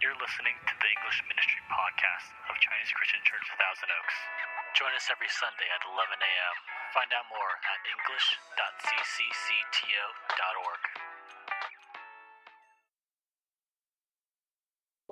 You're 0.00 0.16
listening 0.16 0.56
to 0.64 0.72
the 0.80 0.88
English 0.96 1.20
Ministry 1.28 1.60
Podcast 1.68 2.32
of 2.48 2.56
Chinese 2.56 2.88
Christian 2.96 3.20
Church 3.20 3.44
Thousand 3.60 3.92
Oaks. 4.00 4.16
Join 4.72 4.96
us 4.96 5.12
every 5.12 5.28
Sunday 5.28 5.68
at 5.68 5.84
11 5.84 6.16
a.m. 6.16 6.56
Find 6.96 7.12
out 7.12 7.28
more 7.28 7.52
at 7.68 7.84
english.cccto.org. 7.84 10.80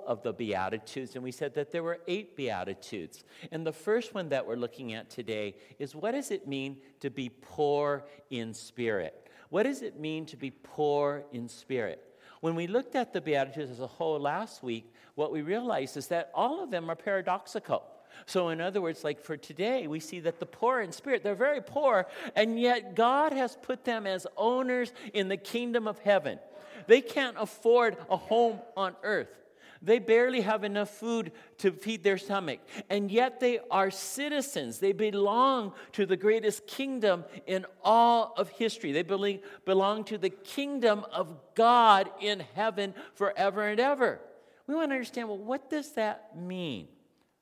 of 0.07 0.23
the 0.23 0.31
Beatitudes, 0.33 1.13
and 1.13 1.23
we 1.23 1.29
said 1.29 1.53
that 1.53 1.69
there 1.69 1.83
were 1.83 1.99
eight 2.07 2.35
Beatitudes. 2.35 3.23
And 3.51 3.61
the 3.61 3.71
first 3.71 4.15
one 4.15 4.29
that 4.29 4.41
we're 4.41 4.55
looking 4.55 4.93
at 4.93 5.11
today 5.11 5.53
is 5.77 5.93
what 5.93 6.13
does 6.13 6.31
it 6.31 6.47
mean 6.47 6.77
to 7.01 7.11
be 7.11 7.29
poor 7.29 8.05
in 8.31 8.55
spirit? 8.55 9.29
What 9.49 9.69
does 9.69 9.83
it 9.83 9.99
mean 9.99 10.25
to 10.25 10.35
be 10.35 10.49
poor 10.49 11.25
in 11.31 11.47
spirit? 11.47 12.08
When 12.41 12.55
we 12.55 12.67
looked 12.67 12.95
at 12.95 13.11
the 13.13 13.21
Beatitudes 13.21 13.71
as 13.71 13.79
a 13.79 13.87
whole 13.87 14.19
last 14.19 14.63
week, 14.63 14.93
what 15.15 15.31
we 15.31 15.41
realized 15.41 15.97
is 15.97 16.07
that 16.07 16.31
all 16.33 16.63
of 16.63 16.71
them 16.71 16.89
are 16.89 16.95
paradoxical. 16.95 17.83
So, 18.25 18.49
in 18.49 18.61
other 18.61 18.81
words, 18.81 19.03
like 19.03 19.21
for 19.21 19.37
today, 19.37 19.87
we 19.87 19.99
see 19.99 20.19
that 20.21 20.39
the 20.39 20.45
poor 20.45 20.81
in 20.81 20.91
spirit, 20.91 21.23
they're 21.23 21.35
very 21.35 21.61
poor, 21.61 22.07
and 22.35 22.59
yet 22.59 22.95
God 22.95 23.33
has 23.33 23.57
put 23.61 23.85
them 23.85 24.07
as 24.07 24.25
owners 24.35 24.93
in 25.13 25.27
the 25.27 25.37
kingdom 25.37 25.87
of 25.87 25.99
heaven. 25.99 26.39
They 26.87 27.01
can't 27.01 27.35
afford 27.39 27.97
a 28.09 28.17
home 28.17 28.59
on 28.75 28.95
earth. 29.03 29.38
They 29.81 29.99
barely 29.99 30.41
have 30.41 30.63
enough 30.63 30.89
food 30.89 31.31
to 31.59 31.71
feed 31.71 32.03
their 32.03 32.17
stomach. 32.17 32.59
And 32.89 33.09
yet 33.09 33.39
they 33.39 33.59
are 33.71 33.89
citizens. 33.91 34.79
They 34.79 34.91
belong 34.91 35.73
to 35.93 36.05
the 36.05 36.17
greatest 36.17 36.67
kingdom 36.67 37.23
in 37.47 37.65
all 37.83 38.33
of 38.37 38.49
history. 38.49 38.91
They 38.91 39.03
belong 39.03 40.03
to 40.05 40.17
the 40.17 40.29
kingdom 40.29 41.05
of 41.13 41.35
God 41.55 42.09
in 42.19 42.43
heaven 42.55 42.93
forever 43.13 43.67
and 43.67 43.79
ever. 43.79 44.19
We 44.67 44.75
want 44.75 44.91
to 44.91 44.95
understand 44.95 45.29
well, 45.29 45.37
what 45.37 45.69
does 45.69 45.93
that 45.93 46.37
mean? 46.37 46.89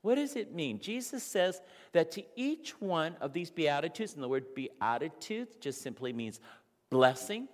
What 0.02 0.16
does 0.16 0.36
it 0.36 0.54
mean? 0.54 0.80
Jesus 0.80 1.24
says 1.24 1.62
that 1.92 2.12
to 2.12 2.24
each 2.36 2.80
one 2.80 3.16
of 3.20 3.34
these 3.34 3.50
Beatitudes, 3.50 4.14
and 4.14 4.24
the 4.24 4.30
word 4.30 4.46
Beatitudes 4.56 5.56
just 5.60 5.82
simply 5.82 6.14
means 6.14 6.40
blessing, 6.90 7.48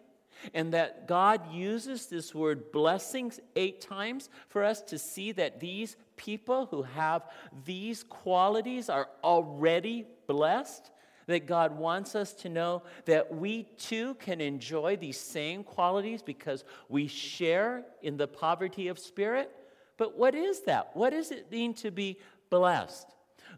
and 0.53 0.73
that 0.73 1.07
God 1.07 1.53
uses 1.53 2.07
this 2.07 2.33
word 2.33 2.71
blessings 2.71 3.39
eight 3.55 3.81
times 3.81 4.29
for 4.49 4.63
us 4.63 4.81
to 4.83 4.97
see 4.97 5.31
that 5.33 5.59
these 5.59 5.95
people 6.15 6.67
who 6.67 6.83
have 6.83 7.23
these 7.65 8.03
qualities 8.03 8.89
are 8.89 9.09
already 9.23 10.05
blessed. 10.27 10.91
That 11.27 11.47
God 11.47 11.77
wants 11.77 12.15
us 12.15 12.33
to 12.33 12.49
know 12.49 12.83
that 13.05 13.33
we 13.33 13.63
too 13.77 14.15
can 14.15 14.41
enjoy 14.41 14.97
these 14.97 15.17
same 15.17 15.63
qualities 15.63 16.21
because 16.21 16.65
we 16.89 17.07
share 17.07 17.85
in 18.01 18.17
the 18.17 18.27
poverty 18.27 18.89
of 18.89 18.99
spirit. 18.99 19.49
But 19.95 20.17
what 20.17 20.35
is 20.35 20.61
that? 20.63 20.89
What 20.95 21.11
does 21.11 21.31
it 21.31 21.49
mean 21.49 21.75
to 21.75 21.91
be 21.91 22.17
blessed? 22.49 23.07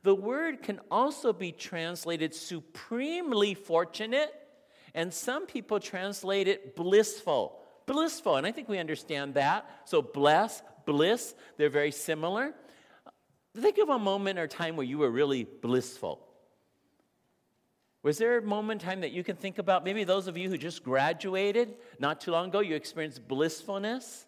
The 0.04 0.14
word 0.14 0.62
can 0.62 0.80
also 0.92 1.34
be 1.34 1.52
translated 1.52 2.36
supremely 2.36 3.56
fortunate 3.56 4.32
and 4.96 5.14
some 5.14 5.46
people 5.46 5.80
translate 5.80 6.48
it 6.48 6.76
blissful. 6.76 7.60
Blissful. 7.86 8.38
And 8.38 8.48
I 8.48 8.52
think 8.52 8.70
we 8.70 8.80
understand 8.80 9.36
that. 9.36 9.70
So, 9.84 10.02
bless, 10.02 10.64
bliss, 10.86 11.36
they're 11.58 11.70
very 11.70 11.92
similar. 11.92 12.54
Think 13.56 13.78
of 13.78 13.90
a 13.90 14.00
moment 14.00 14.40
or 14.40 14.48
time 14.48 14.78
where 14.78 14.86
you 14.86 14.98
were 14.98 15.12
really 15.12 15.44
blissful. 15.44 16.22
Was 18.04 18.18
there 18.18 18.38
a 18.38 18.42
moment 18.42 18.82
in 18.82 18.88
time 18.88 19.02
that 19.02 19.12
you 19.12 19.23
can 19.23 19.36
think 19.36 19.58
about? 19.58 19.84
Maybe 19.84 20.04
those 20.06 20.28
of 20.28 20.38
you 20.38 20.50
who 20.50 20.58
just 20.58 20.84
graduated 20.84 21.76
not 22.00 22.22
too 22.22 22.32
long 22.32 22.48
ago, 22.48 22.62
you 22.62 22.76
experienced 22.76 23.28
blissfulness. 23.28 24.26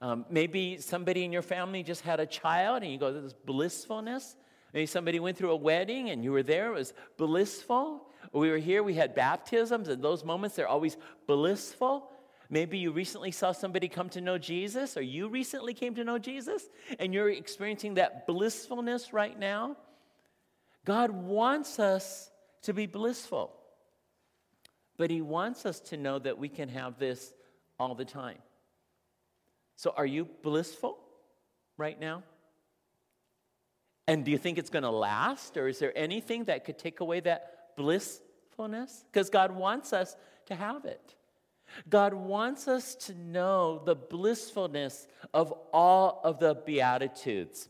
Um, 0.00 0.26
maybe 0.30 0.78
somebody 0.78 1.24
in 1.24 1.32
your 1.32 1.42
family 1.42 1.82
just 1.82 2.02
had 2.02 2.20
a 2.20 2.26
child 2.26 2.82
and 2.82 2.92
you 2.92 2.98
go, 2.98 3.12
this 3.12 3.32
blissfulness. 3.32 4.36
Maybe 4.72 4.86
somebody 4.86 5.18
went 5.18 5.36
through 5.36 5.50
a 5.50 5.56
wedding 5.56 6.10
and 6.10 6.22
you 6.22 6.30
were 6.30 6.42
there, 6.44 6.68
it 6.68 6.74
was 6.74 6.92
blissful 7.16 8.07
we 8.32 8.50
were 8.50 8.58
here, 8.58 8.82
we 8.82 8.94
had 8.94 9.14
baptisms, 9.14 9.88
and 9.88 10.02
those 10.02 10.24
moments, 10.24 10.56
they're 10.56 10.68
always 10.68 10.96
blissful. 11.26 12.10
Maybe 12.50 12.78
you 12.78 12.92
recently 12.92 13.30
saw 13.30 13.52
somebody 13.52 13.88
come 13.88 14.08
to 14.10 14.20
know 14.20 14.38
Jesus, 14.38 14.96
or 14.96 15.02
you 15.02 15.28
recently 15.28 15.74
came 15.74 15.94
to 15.94 16.04
know 16.04 16.18
Jesus, 16.18 16.68
and 16.98 17.12
you're 17.12 17.30
experiencing 17.30 17.94
that 17.94 18.26
blissfulness 18.26 19.12
right 19.12 19.38
now. 19.38 19.76
God 20.84 21.10
wants 21.10 21.78
us 21.78 22.30
to 22.62 22.72
be 22.72 22.86
blissful, 22.86 23.52
but 24.96 25.10
He 25.10 25.20
wants 25.20 25.66
us 25.66 25.80
to 25.80 25.96
know 25.96 26.18
that 26.18 26.38
we 26.38 26.48
can 26.48 26.68
have 26.70 26.98
this 26.98 27.32
all 27.78 27.94
the 27.94 28.04
time. 28.04 28.38
So, 29.76 29.92
are 29.96 30.06
you 30.06 30.26
blissful 30.42 30.98
right 31.76 31.98
now? 32.00 32.22
And 34.06 34.24
do 34.24 34.30
you 34.30 34.38
think 34.38 34.56
it's 34.56 34.70
going 34.70 34.84
to 34.84 34.90
last, 34.90 35.58
or 35.58 35.68
is 35.68 35.78
there 35.78 35.96
anything 35.96 36.44
that 36.44 36.64
could 36.64 36.78
take 36.78 37.00
away 37.00 37.20
that 37.20 37.57
blissfulness? 37.78 39.04
Because 39.10 39.30
God 39.30 39.52
wants 39.52 39.94
us 39.94 40.16
to 40.46 40.54
have 40.54 40.84
it. 40.84 41.14
God 41.88 42.12
wants 42.12 42.68
us 42.68 42.94
to 43.06 43.14
know 43.14 43.80
the 43.84 43.94
blissfulness 43.94 45.06
of 45.32 45.52
all 45.72 46.20
of 46.24 46.38
the 46.38 46.54
Beatitudes. 46.54 47.68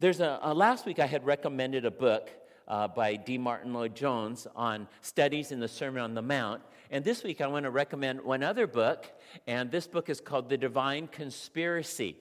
There's 0.00 0.20
a, 0.20 0.52
last 0.54 0.86
week 0.86 0.98
I 0.98 1.06
had 1.06 1.24
recommended 1.24 1.84
a 1.84 1.90
book 1.90 2.30
uh, 2.66 2.88
by 2.88 3.16
D. 3.16 3.38
Martyn 3.38 3.72
Lloyd-Jones 3.72 4.46
on 4.56 4.88
studies 5.00 5.52
in 5.52 5.60
the 5.60 5.68
Sermon 5.68 6.02
on 6.02 6.14
the 6.14 6.22
Mount. 6.22 6.62
And 6.90 7.04
this 7.04 7.22
week 7.22 7.40
I 7.40 7.46
want 7.46 7.64
to 7.64 7.70
recommend 7.70 8.20
one 8.22 8.42
other 8.42 8.66
book, 8.66 9.10
and 9.46 9.70
this 9.70 9.86
book 9.86 10.08
is 10.08 10.20
called 10.20 10.48
The 10.48 10.56
Divine 10.56 11.06
Conspiracy 11.08 12.16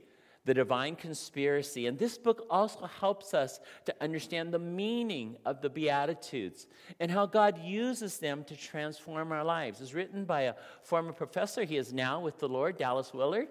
the 0.45 0.53
divine 0.53 0.95
conspiracy. 0.95 1.85
And 1.85 1.97
this 1.97 2.17
book 2.17 2.45
also 2.49 2.85
helps 2.99 3.33
us 3.33 3.59
to 3.85 3.95
understand 4.01 4.53
the 4.53 4.59
meaning 4.59 5.37
of 5.45 5.61
the 5.61 5.69
Beatitudes 5.69 6.67
and 6.99 7.11
how 7.11 7.25
God 7.25 7.59
uses 7.59 8.17
them 8.17 8.43
to 8.45 8.55
transform 8.55 9.31
our 9.31 9.43
lives. 9.43 9.81
It's 9.81 9.93
written 9.93 10.25
by 10.25 10.41
a 10.41 10.55
former 10.83 11.13
professor. 11.13 11.63
He 11.63 11.77
is 11.77 11.93
now 11.93 12.19
with 12.19 12.39
the 12.39 12.49
Lord, 12.49 12.77
Dallas 12.77 13.13
Willard, 13.13 13.49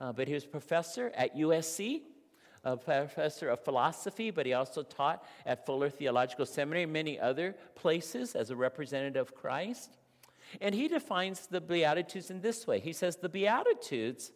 uh, 0.00 0.12
but 0.12 0.26
he 0.26 0.34
was 0.34 0.46
professor 0.46 1.12
at 1.14 1.36
USC. 1.36 2.02
A 2.64 2.76
professor 2.76 3.48
of 3.48 3.64
philosophy, 3.64 4.30
but 4.30 4.46
he 4.46 4.52
also 4.52 4.84
taught 4.84 5.26
at 5.44 5.66
Fuller 5.66 5.90
Theological 5.90 6.46
Seminary 6.46 6.84
and 6.84 6.92
many 6.92 7.18
other 7.18 7.56
places 7.74 8.36
as 8.36 8.50
a 8.50 8.56
representative 8.56 9.20
of 9.20 9.34
Christ. 9.34 9.96
And 10.60 10.72
he 10.72 10.86
defines 10.86 11.48
the 11.48 11.60
Beatitudes 11.60 12.30
in 12.30 12.40
this 12.40 12.64
way 12.64 12.78
He 12.78 12.92
says, 12.92 13.16
The 13.16 13.28
Beatitudes 13.28 14.30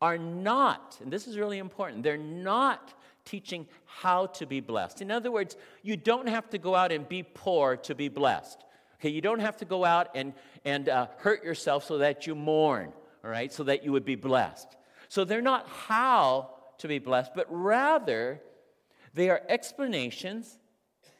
are 0.00 0.18
not, 0.18 0.98
and 1.00 1.12
this 1.12 1.26
is 1.26 1.38
really 1.38 1.58
important, 1.58 2.02
they're 2.02 2.16
not 2.16 2.94
teaching 3.24 3.66
how 3.84 4.26
to 4.26 4.46
be 4.46 4.60
blessed. 4.60 5.00
In 5.00 5.10
other 5.10 5.30
words, 5.30 5.56
you 5.82 5.96
don't 5.96 6.28
have 6.28 6.50
to 6.50 6.58
go 6.58 6.74
out 6.74 6.92
and 6.92 7.08
be 7.08 7.22
poor 7.22 7.76
to 7.78 7.94
be 7.94 8.08
blessed. 8.08 8.64
Okay, 9.00 9.10
you 9.10 9.20
don't 9.20 9.40
have 9.40 9.56
to 9.58 9.64
go 9.64 9.84
out 9.84 10.08
and, 10.14 10.32
and 10.64 10.88
uh, 10.88 11.06
hurt 11.18 11.44
yourself 11.44 11.84
so 11.84 11.98
that 11.98 12.26
you 12.26 12.34
mourn, 12.34 12.92
all 13.24 13.30
right, 13.30 13.52
so 13.52 13.64
that 13.64 13.84
you 13.84 13.92
would 13.92 14.04
be 14.04 14.14
blessed. 14.14 14.76
So 15.08 15.24
they're 15.24 15.42
not 15.42 15.68
how 15.68 16.54
to 16.78 16.88
be 16.88 16.98
blessed, 16.98 17.32
but 17.34 17.46
rather 17.48 18.40
they 19.14 19.28
are 19.28 19.42
explanations 19.48 20.58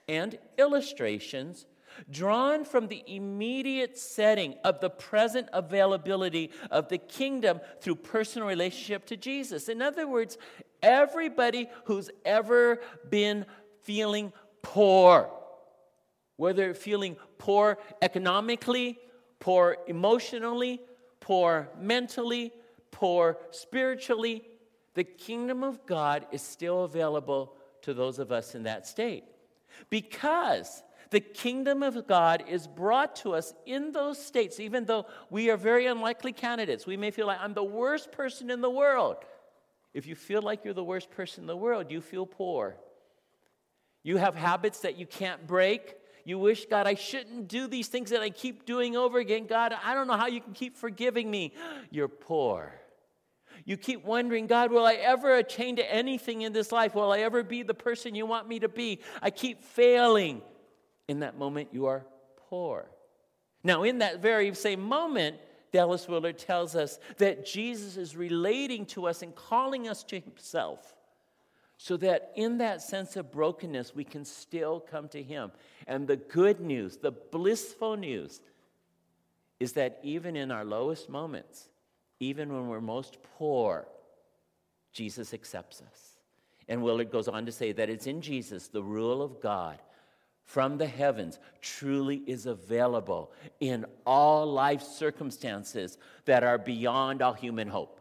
and 0.09 0.39
illustrations 0.59 1.67
drawn 2.11 2.65
from 2.65 2.89
the 2.89 3.03
immediate 3.07 3.99
setting 3.99 4.55
of 4.65 4.81
the 4.81 4.91
present 4.91 5.49
availability 5.53 6.51
of 6.71 6.89
the 6.89 6.99
kingdom 6.99 7.61
through 7.81 7.97
personal 7.97 8.49
relationship 8.49 9.07
to 9.07 9.17
Jesus. 9.17 9.69
In 9.69 9.83
other 9.83 10.07
words, 10.07 10.39
everybody 10.83 11.69
who's 11.85 12.11
ever 12.25 12.81
been 13.09 13.47
feeling 13.83 14.33
poor, 14.63 15.31
whether 16.37 16.75
feeling 16.75 17.17
poor 17.39 17.79
economically, 18.01 18.99
poor 19.39 19.77
emotionally, 19.87 20.81
poor 21.21 21.69
mentally, 21.79 22.53
poor 22.91 23.39
spiritually, 23.51 24.45
the 24.95 25.05
kingdom 25.05 25.63
of 25.63 25.85
God 25.87 26.27
is 26.33 26.43
still 26.43 26.85
available 26.85 27.55
to 27.83 27.95
those 27.95 28.19
of 28.19 28.31
us 28.31 28.55
in 28.55 28.65
that 28.65 28.87
state. 28.87 29.25
Because 29.91 30.83
the 31.13 31.21
kingdom 31.21 31.83
of 31.83 32.07
God 32.07 32.45
is 32.49 32.67
brought 32.67 33.17
to 33.17 33.35
us 33.35 33.53
in 33.67 33.93
those 33.93 34.23
states, 34.23 34.59
even 34.59 34.87
though 34.87 35.07
we 35.31 35.51
are 35.51 35.57
very 35.59 35.87
unlikely 35.87 36.33
candidates. 36.33 36.87
We 36.87 36.97
may 36.97 37.11
feel 37.11 37.27
like 37.27 37.39
I'm 37.41 37.55
the 37.55 37.63
worst 37.63 38.11
person 38.11 38.51
in 38.51 38.63
the 38.63 38.71
world. 38.71 39.19
If 39.93 40.07
you 40.07 40.15
feel 40.15 40.41
like 40.41 40.65
you're 40.65 40.75
the 40.75 40.83
worst 40.83 41.11
person 41.11 41.45
in 41.45 41.47
the 41.47 41.57
world, 41.57 41.91
you 41.91 42.01
feel 42.01 42.25
poor. 42.25 42.77
You 44.03 44.17
have 44.17 44.35
habits 44.35 44.81
that 44.81 44.97
you 44.97 45.07
can't 45.07 45.47
break. 45.47 45.97
You 46.25 46.39
wish, 46.39 46.65
God, 46.65 46.87
I 46.87 46.95
shouldn't 46.95 47.47
do 47.47 47.67
these 47.67 47.89
things 47.89 48.09
that 48.11 48.23
I 48.23 48.31
keep 48.31 48.65
doing 48.65 48.97
over 48.97 49.19
again. 49.19 49.47
God, 49.47 49.75
I 49.85 49.93
don't 49.95 50.07
know 50.07 50.17
how 50.17 50.29
you 50.29 50.41
can 50.41 50.55
keep 50.55 50.79
forgiving 50.79 51.31
me. 51.31 51.53
You're 51.91 52.09
poor. 52.09 52.73
You 53.67 53.77
keep 53.77 54.03
wondering, 54.03 54.47
God, 54.47 54.73
will 54.73 54.87
I 54.87 54.95
ever 54.95 55.37
attain 55.37 55.77
to 55.77 55.93
anything 55.95 56.41
in 56.41 56.55
this 56.55 56.73
life? 56.73 56.95
Will 56.95 57.13
I 57.13 57.19
ever 57.21 57.43
be 57.43 57.63
the 57.63 57.75
person 57.75 58.15
you 58.15 58.25
want 58.25 58.49
me 58.49 58.61
to 58.61 58.69
be? 58.69 59.01
I 59.21 59.31
keep 59.31 59.63
failing 59.63 60.41
in 61.13 61.21
that 61.21 61.39
moment, 61.39 61.69
you 61.73 61.87
are 61.87 62.05
poor. 62.49 62.91
Now, 63.63 63.85
in 63.85 63.99
that 63.99 64.21
very 64.21 64.53
same 64.55 64.81
moment, 64.81 65.37
Dallas 65.71 66.09
Willard 66.09 66.39
tells 66.39 66.75
us 66.75 66.99
that 67.19 67.47
Jesus 67.47 67.97
is 67.97 68.17
relating 68.17 68.87
to 68.87 69.07
us 69.07 69.23
and 69.23 69.35
calling 69.35 69.89
us 69.89 70.03
to 70.05 70.19
himself 70.19 70.97
so 71.77 71.97
that 71.99 72.33
in 72.35 72.59
that 72.59 72.81
sense 72.81 73.17
of 73.17 73.31
brokenness, 73.31 73.95
we 73.95 74.05
can 74.05 74.25
still 74.25 74.81
come 74.81 75.09
to 75.09 75.23
Him. 75.23 75.51
And 75.89 76.07
the 76.07 76.17
good 76.17 76.61
news, 76.61 76.97
the 76.97 77.11
blissful 77.11 77.97
news, 77.97 78.41
is 79.59 79.73
that 79.73 79.99
even 80.05 80.37
in 80.37 80.51
our 80.53 80.65
lowest 80.65 81.09
moments, 81.09 81.69
even 82.21 82.53
when 82.53 82.69
we're 82.69 82.81
most 82.81 83.19
poor, 83.37 83.89
Jesus 84.93 85.35
accepts 85.35 85.83
us. 85.83 86.19
And 86.69 86.85
Willard 86.85 87.11
goes 87.11 87.27
on 87.27 87.47
to 87.47 87.53
say 87.53 87.73
that 87.73 87.91
it's 87.91 88.07
in 88.07 88.21
Jesus, 88.21 88.69
the 88.69 88.83
rule 88.83 89.21
of 89.21 89.41
God 89.41 89.81
from 90.45 90.79
the 90.79 90.87
heavens 90.87 91.39
truly 91.61 92.23
is 92.27 92.47
available 92.47 93.33
in 93.61 93.87
all 94.05 94.47
life 94.47 94.83
circumstances 94.83 95.99
that 96.25 96.45
are 96.45 96.59
beyond 96.59 97.23
all 97.23 97.33
human 97.33 97.69
hope. 97.69 98.01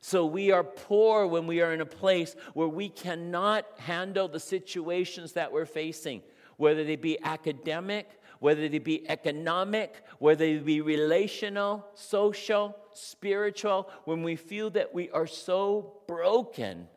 So 0.00 0.26
we 0.26 0.50
are 0.50 0.64
poor 0.64 1.26
when 1.26 1.46
we 1.46 1.60
are 1.60 1.72
in 1.72 1.80
a 1.80 1.86
place 1.86 2.34
where 2.54 2.68
we 2.68 2.88
cannot 2.88 3.66
handle 3.78 4.28
the 4.28 4.40
situations 4.40 5.32
that 5.32 5.52
we're 5.52 5.66
facing, 5.66 6.22
whether 6.56 6.82
they 6.84 6.96
be 6.96 7.22
academic, 7.22 8.08
whether 8.40 8.68
they 8.68 8.80
be 8.80 9.08
economic, 9.08 10.02
whether 10.18 10.44
they 10.44 10.58
be 10.58 10.80
relational, 10.80 11.86
social, 11.94 12.76
spiritual, 12.92 13.88
when 14.04 14.24
we 14.24 14.34
feel 14.34 14.70
that 14.70 14.92
we 14.92 15.08
are 15.10 15.28
so 15.28 15.94
broken, 16.08 16.88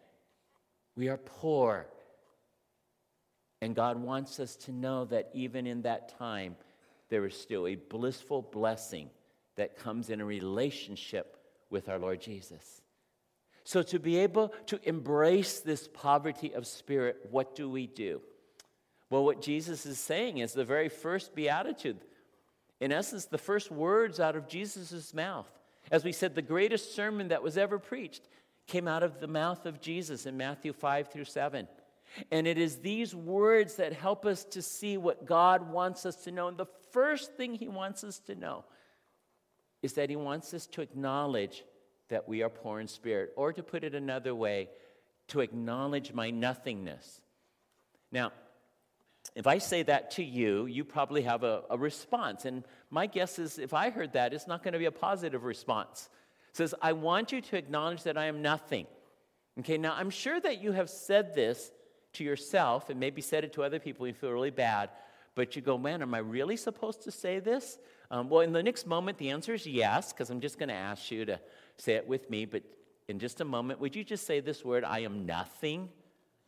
we 0.95 1.07
are 1.07 1.18
poor. 1.18 1.88
And 3.65 3.75
God 3.75 3.97
wants 3.97 4.39
us 4.39 4.56
to 4.57 4.71
know 4.71 5.06
that 5.06 5.31
even 5.33 5.65
in 5.65 5.81
that 5.81 6.19
time, 6.19 6.56
there 7.09 7.25
is 7.25 7.35
still 7.35 7.65
a 7.65 7.73
blissful 7.73 8.44
blessing 8.44 9.09
that 9.56 9.75
comes 9.75 10.12
in 10.12 10.21
a 10.21 10.25
relationship 10.25 11.38
with 11.71 11.89
our 11.89 11.97
Lord 11.97 12.21
Jesus. 12.21 12.83
So, 13.63 13.81
to 13.81 13.97
be 13.97 14.17
able 14.17 14.53
to 14.67 14.79
embrace 14.88 15.62
this 15.62 15.88
poverty 15.88 16.53
of 16.53 16.67
spirit, 16.67 17.25
what 17.31 17.56
do 17.56 17.67
we 17.67 17.88
do? 17.88 18.21
Well, 19.09 19.25
what 19.25 19.41
Jesus 19.41 19.88
is 19.88 19.97
saying 19.97 20.38
is 20.38 20.53
the 20.53 20.63
very 20.63 20.88
first 20.88 21.33
beatitude. 21.33 21.97
In 22.79 22.91
essence, 22.91 23.25
the 23.25 23.39
first 23.39 23.71
words 23.71 24.19
out 24.19 24.35
of 24.35 24.47
Jesus' 24.47 25.11
mouth. 25.11 25.50
As 25.89 26.03
we 26.03 26.11
said, 26.11 26.35
the 26.35 26.44
greatest 26.44 26.94
sermon 26.94 27.29
that 27.29 27.41
was 27.41 27.57
ever 27.57 27.79
preached 27.79 28.29
came 28.68 28.88
out 28.88 29.01
of 29.01 29.19
the 29.19 29.27
mouth 29.27 29.65
of 29.65 29.81
Jesus 29.81 30.27
in 30.27 30.38
Matthew 30.38 30.71
5 30.71 31.07
through 31.07 31.25
7. 31.25 31.68
And 32.31 32.47
it 32.47 32.57
is 32.57 32.77
these 32.77 33.13
words 33.13 33.75
that 33.75 33.94
help 33.94 34.25
us 34.25 34.44
to 34.45 34.62
see 34.62 34.97
what 34.97 35.25
God 35.25 35.69
wants 35.69 36.06
us 36.06 36.15
to 36.23 36.31
know. 36.31 36.47
And 36.47 36.57
the 36.57 36.67
first 36.91 37.33
thing 37.33 37.56
He 37.56 37.67
wants 37.67 38.03
us 38.03 38.19
to 38.27 38.35
know 38.35 38.65
is 39.81 39.94
that 39.94 40.09
He 40.09 40.15
wants 40.15 40.53
us 40.53 40.67
to 40.67 40.81
acknowledge 40.81 41.63
that 42.09 42.27
we 42.27 42.44
are 42.44 42.50
poor 42.50 42.79
in 42.79 42.88
spirit, 42.88 43.31
or 43.35 43.51
to 43.51 43.63
put 43.63 43.83
it 43.83 43.95
another 43.95 44.35
way, 44.35 44.69
to 45.27 45.39
acknowledge 45.39 46.13
my 46.13 46.29
nothingness. 46.29 47.21
Now, 48.12 48.31
if 49.35 49.47
I 49.47 49.57
say 49.57 49.83
that 49.83 50.11
to 50.11 50.23
you, 50.23 50.68
you 50.68 50.83
probably 50.85 51.23
have 51.23 51.44
a, 51.44 51.63
a 51.69 51.77
response. 51.77 52.45
And 52.45 52.63
my 52.91 53.07
guess 53.07 53.39
is 53.39 53.57
if 53.57 53.73
I 53.73 53.89
heard 53.89 54.13
that, 54.13 54.33
it's 54.33 54.47
not 54.47 54.63
going 54.63 54.73
to 54.73 54.79
be 54.79 54.85
a 54.85 54.91
positive 54.91 55.44
response. 55.44 56.09
It 56.51 56.57
says, 56.57 56.75
I 56.81 56.94
want 56.94 57.31
you 57.31 57.41
to 57.41 57.57
acknowledge 57.57 58.03
that 58.03 58.18
I 58.18 58.25
am 58.25 58.41
nothing. 58.41 58.85
Okay, 59.59 59.77
now 59.77 59.95
I'm 59.97 60.09
sure 60.09 60.39
that 60.39 60.61
you 60.61 60.73
have 60.73 60.89
said 60.89 61.33
this 61.33 61.71
to 62.15 62.23
yourself 62.23 62.89
and 62.89 63.00
maybe 63.00 63.21
said 63.21 63.44
it 63.44 63.53
to 63.53 63.63
other 63.63 63.79
people, 63.79 64.07
you 64.07 64.13
feel 64.13 64.31
really 64.31 64.51
bad, 64.51 64.89
but 65.35 65.56
you 65.56 65.62
go, 65.62 65.77
man, 65.77 66.01
am 66.01 66.13
I 66.13 66.19
really 66.19 66.57
supposed 66.57 67.03
to 67.03 67.12
say 67.12 67.39
this? 67.39 67.77
Um, 68.12 68.29
well, 68.29 68.41
in 68.41 68.53
the 68.53 68.63
next 68.63 68.88
moment, 68.88 69.17
the 69.17 69.29
answer 69.29 69.53
is 69.53 69.65
yes, 69.65 70.13
because 70.13 70.29
I'm 70.29 70.41
just 70.41 70.59
going 70.59 70.69
to 70.69 70.75
ask 70.75 71.12
you 71.12 71.25
to 71.25 71.39
say 71.77 71.94
it 71.94 72.07
with 72.07 72.29
me, 72.29 72.45
but 72.45 72.63
in 73.07 73.19
just 73.19 73.41
a 73.41 73.45
moment, 73.45 73.79
would 73.79 73.95
you 73.95 74.03
just 74.03 74.25
say 74.25 74.39
this 74.39 74.63
word, 74.63 74.83
I 74.83 75.00
am 75.00 75.25
nothing? 75.25 75.89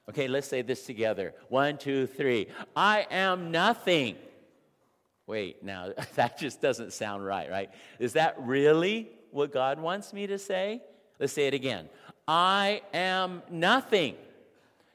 Okay, 0.10 0.28
let's 0.28 0.48
say 0.48 0.62
this 0.62 0.86
together. 0.86 1.34
One, 1.50 1.78
two, 1.78 2.08
three. 2.08 2.48
I 2.76 3.06
am 3.12 3.52
nothing. 3.52 4.16
Wait, 5.26 5.64
now 5.64 5.92
that 6.16 6.40
just 6.40 6.62
doesn't 6.62 6.94
sound 6.94 7.26
right, 7.26 7.50
right? 7.50 7.70
Is 8.00 8.14
that 8.14 8.36
really 8.40 9.10
what 9.32 9.52
God 9.52 9.80
wants 9.80 10.14
me 10.14 10.28
to 10.28 10.40
say? 10.40 10.82
Let's 11.20 11.34
say 11.34 11.48
it 11.48 11.54
again. 11.54 11.90
I 12.28 12.82
am 12.94 13.42
nothing. 13.50 14.16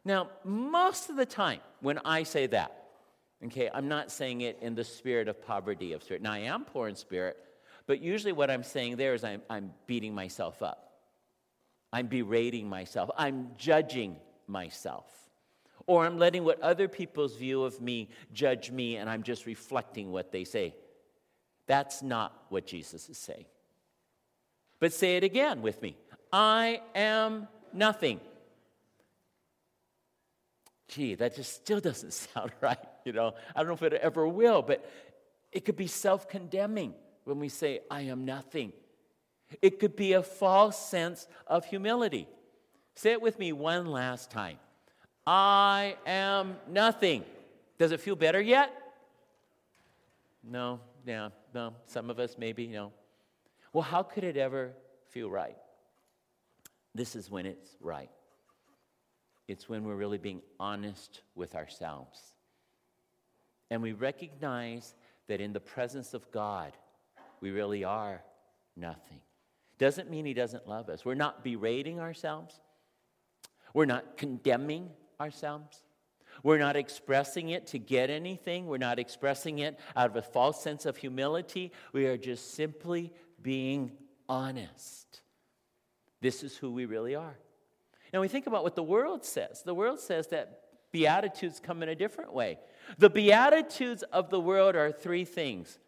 Now, 0.05 0.31
most 0.45 1.11
of 1.11 1.17
the 1.17 1.27
time 1.27 1.61
when 1.81 1.99
I 2.05 2.25
say 2.25 2.47
that, 2.49 2.85
okay, 3.45 3.71
I'm 3.73 3.89
not 3.89 4.11
saying 4.11 4.41
it 4.41 4.59
in 4.61 4.75
the 4.75 4.85
spirit 4.85 5.29
of 5.29 5.45
poverty 5.45 5.93
of 5.93 6.03
spirit. 6.03 6.23
Now, 6.23 6.33
I 6.33 6.39
am 6.39 6.65
poor 6.65 6.89
in 6.89 6.97
spirit, 6.97 7.37
but 7.87 8.01
usually, 8.01 8.33
what 8.33 8.51
I'm 8.51 8.63
saying 8.63 8.97
there 8.97 9.15
is 9.15 9.25
I'm, 9.25 9.43
I'm 9.51 9.73
beating 9.87 10.15
myself 10.15 10.63
up. 10.63 10.93
I'm 11.93 12.07
berating 12.07 12.69
myself. 12.69 13.11
I'm 13.17 13.51
judging 13.59 14.17
myself. 14.47 15.07
Or 15.87 16.07
I'm 16.07 16.17
letting 16.17 16.45
what 16.45 16.61
other 16.61 16.87
people's 16.89 17.37
view 17.37 17.65
of 17.65 17.81
me 17.81 18.09
judge 18.33 18.71
me, 18.71 18.97
and 18.97 19.11
I'm 19.11 19.23
just 19.23 19.47
reflecting 19.47 20.13
what 20.13 20.31
they 20.31 20.45
say. 20.45 20.75
That's 21.67 22.03
not 22.03 22.45
what 22.49 22.67
Jesus 22.67 23.09
is 23.09 23.19
saying. 23.19 23.47
But 24.79 24.93
say 24.93 25.17
it 25.17 25.25
again 25.25 25.63
with 25.63 25.81
me 25.83 25.97
I 26.33 26.81
am 26.95 27.49
nothing. 27.73 28.21
Gee, 30.93 31.15
that 31.15 31.35
just 31.35 31.55
still 31.55 31.81
doesn't 31.81 32.13
sound 32.35 32.53
right. 32.61 32.79
You 33.05 33.13
know, 33.13 33.35
I 33.57 33.61
don't 33.61 33.69
know 33.69 33.75
if 33.75 33.83
it 33.83 33.95
ever 33.95 34.29
will, 34.29 34.63
but 34.63 34.89
it 35.51 35.65
could 35.65 35.77
be 35.77 35.87
self 35.87 36.29
condemning 36.29 36.95
when 37.25 37.39
we 37.39 37.49
say, 37.49 37.81
I 37.91 38.03
am 38.03 38.25
nothing. 38.25 38.73
It 39.61 39.79
could 39.81 39.97
be 39.97 40.15
a 40.15 40.23
false 40.23 40.79
sense 40.79 41.29
of 41.47 41.65
humility. 41.65 42.27
Say 42.95 43.13
it 43.13 43.23
with 43.23 43.39
me 43.39 43.53
one 43.53 43.87
last 43.87 44.31
time 44.31 44.59
I 45.27 45.97
am 46.07 46.57
nothing. 46.69 47.25
Does 47.79 47.93
it 47.93 48.01
feel 48.01 48.17
better 48.17 48.41
yet? 48.41 48.73
No, 50.45 50.81
yeah, 51.07 51.31
no. 51.55 51.75
Some 51.87 52.11
of 52.11 52.19
us 52.19 52.37
maybe, 52.39 52.67
no. 52.67 52.93
Well, 53.73 53.83
how 53.83 54.03
could 54.03 54.25
it 54.25 54.37
ever 54.37 54.73
feel 55.09 55.31
right? 55.31 55.57
This 56.95 57.17
is 57.17 57.31
when 57.31 57.47
it's 57.47 57.77
right. 57.81 58.11
It's 59.53 59.69
when 59.69 59.85
we're 59.85 59.97
really 59.97 60.17
being 60.17 60.41
honest 60.59 61.21
with 61.35 61.55
ourselves. 61.55 62.19
And 63.71 63.83
we 63.83 63.93
recognize 63.93 64.95
that 65.29 65.43
in 65.43 65.53
the 65.53 65.61
presence 65.61 66.15
of 66.15 66.31
God, 66.33 66.73
we 67.43 67.51
really 67.51 67.85
are 67.85 68.23
nothing. 68.79 69.21
Doesn't 69.77 70.11
mean 70.11 70.25
He 70.25 70.33
doesn't 70.33 70.67
love 70.67 70.89
us. 70.89 71.05
We're 71.05 71.15
not 71.15 71.45
berating 71.45 72.01
ourselves, 72.01 72.61
we're 73.75 73.85
not 73.85 74.17
condemning 74.17 74.89
ourselves. 75.21 75.85
We're 76.43 76.59
not 76.59 76.77
expressing 76.77 77.51
it 77.51 77.67
to 77.69 77.79
get 77.79 78.09
anything. 78.09 78.67
We're 78.67 78.79
not 78.79 78.99
expressing 78.99 79.59
it 79.59 79.79
out 79.95 80.09
of 80.09 80.17
a 80.17 80.23
false 80.23 80.63
sense 80.63 80.87
of 80.87 80.97
humility. 80.97 81.73
We 81.93 82.07
are 82.07 82.17
just 82.17 82.55
simply 82.55 83.13
being 83.43 83.93
honest. 84.31 85.21
This 86.23 86.43
is 86.43 86.57
who 86.57 86.73
we 86.73 86.87
really 86.87 87.15
are. 87.15 87.37
Now, 88.13 88.21
we 88.21 88.29
think 88.29 88.47
about 88.47 88.63
what 88.63 88.77
the 88.77 88.83
world 88.83 89.25
says. 89.25 89.63
The 89.63 89.75
world 89.75 89.99
says 89.99 90.29
that 90.29 90.61
Beatitudes 90.93 91.61
come 91.61 91.83
in 91.83 91.89
a 91.89 91.95
different 91.95 92.35
way. 92.35 92.59
The 92.99 93.09
Beatitudes 93.09 94.03
of 94.03 94.29
the 94.29 94.41
world 94.41 94.77
are 94.77 94.93
three 94.93 95.25
things 95.25 95.79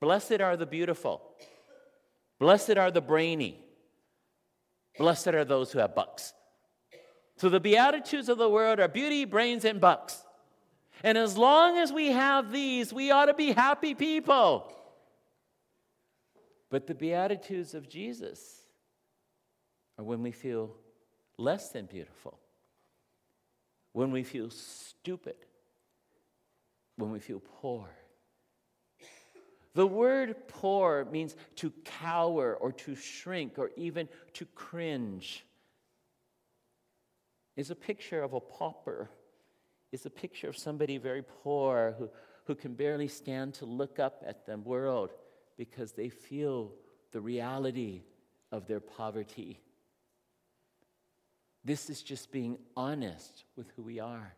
Blessed 0.00 0.40
are 0.40 0.56
the 0.56 0.66
beautiful. 0.66 1.22
Blessed 2.38 2.76
are 2.76 2.90
the 2.90 3.00
brainy. 3.00 3.64
Blessed 4.98 5.28
are 5.28 5.44
those 5.44 5.72
who 5.72 5.78
have 5.78 5.94
bucks. 5.94 6.32
So 7.36 7.48
the 7.48 7.60
Beatitudes 7.60 8.28
of 8.28 8.38
the 8.38 8.48
world 8.48 8.80
are 8.80 8.88
beauty, 8.88 9.24
brains, 9.24 9.64
and 9.64 9.80
bucks. 9.80 10.22
And 11.02 11.18
as 11.18 11.36
long 11.36 11.76
as 11.78 11.92
we 11.92 12.08
have 12.08 12.50
these, 12.50 12.92
we 12.92 13.10
ought 13.10 13.26
to 13.26 13.34
be 13.34 13.52
happy 13.52 13.94
people. 13.94 14.72
But 16.70 16.86
the 16.86 16.94
Beatitudes 16.94 17.74
of 17.74 17.88
Jesus 17.88 18.62
are 19.98 20.04
when 20.04 20.22
we 20.22 20.32
feel 20.32 20.74
less 21.38 21.70
than 21.70 21.86
beautiful, 21.86 22.38
when 23.92 24.10
we 24.10 24.22
feel 24.22 24.50
stupid, 24.50 25.36
when 26.96 27.10
we 27.10 27.18
feel 27.18 27.42
poor 27.60 27.88
the 29.76 29.86
word 29.86 30.36
poor 30.48 31.04
means 31.04 31.36
to 31.56 31.70
cower 31.84 32.56
or 32.56 32.72
to 32.72 32.94
shrink 32.94 33.58
or 33.58 33.70
even 33.76 34.08
to 34.32 34.46
cringe. 34.54 35.44
Is 37.56 37.70
a 37.70 37.74
picture 37.74 38.22
of 38.22 38.32
a 38.32 38.40
pauper. 38.40 39.10
Is 39.92 40.06
a 40.06 40.10
picture 40.10 40.48
of 40.48 40.56
somebody 40.56 40.96
very 40.96 41.22
poor 41.22 41.94
who, 41.98 42.08
who 42.46 42.54
can 42.54 42.72
barely 42.72 43.06
stand 43.06 43.52
to 43.54 43.66
look 43.66 43.98
up 43.98 44.24
at 44.26 44.46
the 44.46 44.56
world 44.56 45.10
because 45.58 45.92
they 45.92 46.08
feel 46.08 46.72
the 47.12 47.20
reality 47.20 48.00
of 48.50 48.66
their 48.66 48.80
poverty. 48.80 49.60
This 51.66 51.90
is 51.90 52.00
just 52.00 52.30
being 52.30 52.58
honest 52.76 53.42
with 53.56 53.66
who 53.74 53.82
we 53.82 53.98
are. 53.98 54.32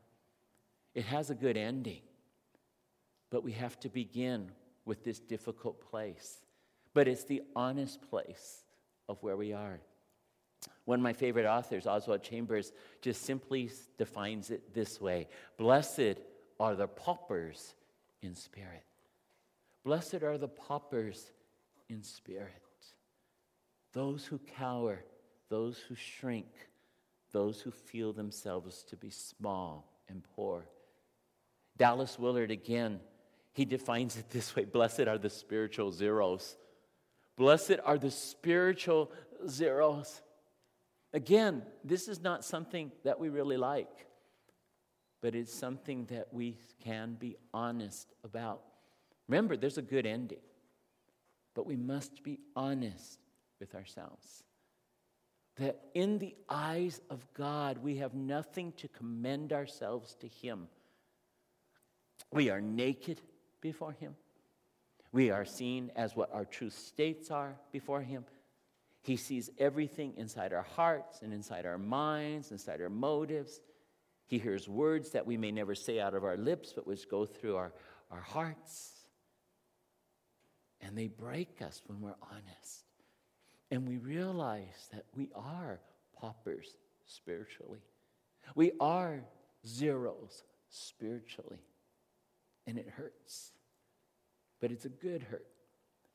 It 0.95 1.05
has 1.05 1.29
a 1.29 1.35
good 1.35 1.59
ending, 1.59 2.01
but 3.29 3.45
we 3.45 3.53
have 3.53 3.79
to 3.81 3.91
begin 3.91 4.51
with 4.87 5.05
this 5.05 5.21
difficult 5.21 5.79
place. 5.91 6.39
but 6.95 7.07
it's 7.07 7.25
the 7.25 7.43
honest 7.55 8.01
place 8.11 8.65
of 9.09 9.23
where 9.23 9.37
we 9.37 9.53
are. 9.53 9.79
One 10.87 11.01
of 11.01 11.03
my 11.03 11.13
favorite 11.13 11.47
authors, 11.47 11.87
Oswald 11.87 12.23
Chambers, 12.23 12.73
just 13.03 13.23
simply 13.23 13.71
defines 13.99 14.51
it 14.51 14.75
this 14.75 14.99
way 15.01 15.29
Blessed 15.59 16.17
are 16.59 16.75
the 16.75 16.89
paupers 16.89 17.75
in 18.23 18.35
spirit. 18.35 18.85
Blessed 19.85 20.23
are 20.23 20.39
the 20.39 20.49
paupers 20.49 21.31
in 21.91 22.03
spirit. 22.03 22.63
Those 23.93 24.25
who 24.25 24.39
cower, 24.39 25.05
those 25.51 25.79
who 25.79 25.95
shrink, 25.95 26.69
those 27.33 27.61
who 27.61 27.71
feel 27.71 28.13
themselves 28.13 28.85
to 28.85 28.97
be 28.97 29.11
small 29.11 29.93
and 30.09 30.23
poor. 30.37 30.67
Dallas 31.77 32.19
Willard 32.19 32.51
again, 32.51 33.01
he 33.53 33.65
defines 33.65 34.17
it 34.17 34.29
this 34.31 34.55
way 34.55 34.65
Blessed 34.65 35.01
are 35.09 35.19
the 35.19 35.31
spiritual 35.31 35.93
zeros. 35.93 36.57
Blessed 37.37 37.77
are 37.85 37.99
the 37.99 38.11
spiritual 38.11 39.13
zeros. 39.49 40.23
Again, 41.13 41.63
this 41.85 42.09
is 42.09 42.21
not 42.21 42.45
something 42.45 42.93
that 43.05 43.19
we 43.19 43.29
really 43.29 43.57
like, 43.57 44.07
but 45.23 45.35
it's 45.35 45.55
something 45.55 46.07
that 46.07 46.29
we 46.33 46.59
can 46.85 47.15
be 47.15 47.37
honest 47.55 48.13
about. 48.25 48.63
Remember, 49.29 49.57
there's 49.57 49.79
a 49.79 49.83
good 49.83 50.05
ending, 50.05 50.41
but 51.55 51.67
we 51.67 51.77
must 51.77 52.23
be 52.23 52.41
honest 52.57 53.21
with 53.61 53.75
ourselves. 53.75 54.43
That 55.59 55.81
in 55.95 56.19
the 56.19 56.37
eyes 56.49 57.01
of 57.11 57.27
God, 57.35 57.79
we 57.79 57.97
have 57.97 58.15
nothing 58.15 58.73
to 58.77 58.89
commend 58.89 59.53
ourselves 59.53 60.15
to 60.21 60.29
Him. 60.29 60.69
We 62.33 62.51
are 62.51 62.61
naked 62.61 63.21
before 63.61 63.93
Him. 63.93 64.15
We 65.11 65.31
are 65.31 65.45
seen 65.45 65.91
as 65.97 66.15
what 66.15 66.33
our 66.33 66.45
true 66.45 66.71
states 66.71 67.31
are 67.31 67.57
before 67.73 68.03
Him. 68.03 68.25
He 69.01 69.17
sees 69.17 69.51
everything 69.59 70.15
inside 70.17 70.53
our 70.53 70.67
hearts 70.77 71.23
and 71.23 71.33
inside 71.33 71.67
our 71.67 71.79
minds, 71.79 72.53
inside 72.53 72.81
our 72.81 72.91
motives. 72.91 73.61
He 74.27 74.39
hears 74.39 74.69
words 74.69 75.11
that 75.11 75.27
we 75.27 75.37
may 75.37 75.51
never 75.51 75.75
say 75.75 75.99
out 75.99 76.15
of 76.15 76.25
our 76.25 76.37
lips, 76.37 76.73
but 76.75 76.87
which 76.87 77.09
go 77.09 77.25
through 77.25 77.57
our, 77.57 77.73
our 78.11 78.21
hearts. 78.21 78.93
And 80.81 80.97
they 80.97 81.09
break 81.09 81.63
us 81.63 81.81
when 81.87 82.01
we're 82.01 82.15
honest. 82.31 82.85
And 83.71 83.87
we 83.87 83.99
realize 83.99 84.89
that 84.93 85.05
we 85.15 85.29
are 85.35 85.81
paupers 86.17 86.77
spiritually. 87.07 87.81
We 88.55 88.73
are 88.81 89.21
zeros 89.67 90.45
spiritually. 90.71 91.59
And 92.67 92.79
it 92.79 92.89
hurts. 92.89 93.53
But 94.61 94.73
it's 94.73 94.85
a 94.85 94.91
good 94.91 95.23
hurt. 95.23 95.47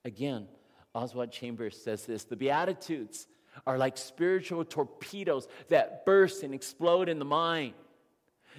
Again, 0.06 0.48
Oswald 0.96 1.32
Chambers 1.32 1.82
says 1.82 2.06
this 2.06 2.24
the 2.24 2.36
Beatitudes 2.36 3.28
are 3.66 3.78
like 3.78 3.98
spiritual 3.98 4.66
torpedoes 4.66 5.48
that 5.70 6.06
burst 6.06 6.44
and 6.44 6.54
explode 6.54 7.10
in 7.10 7.20
the 7.20 7.26
mind. 7.26 7.74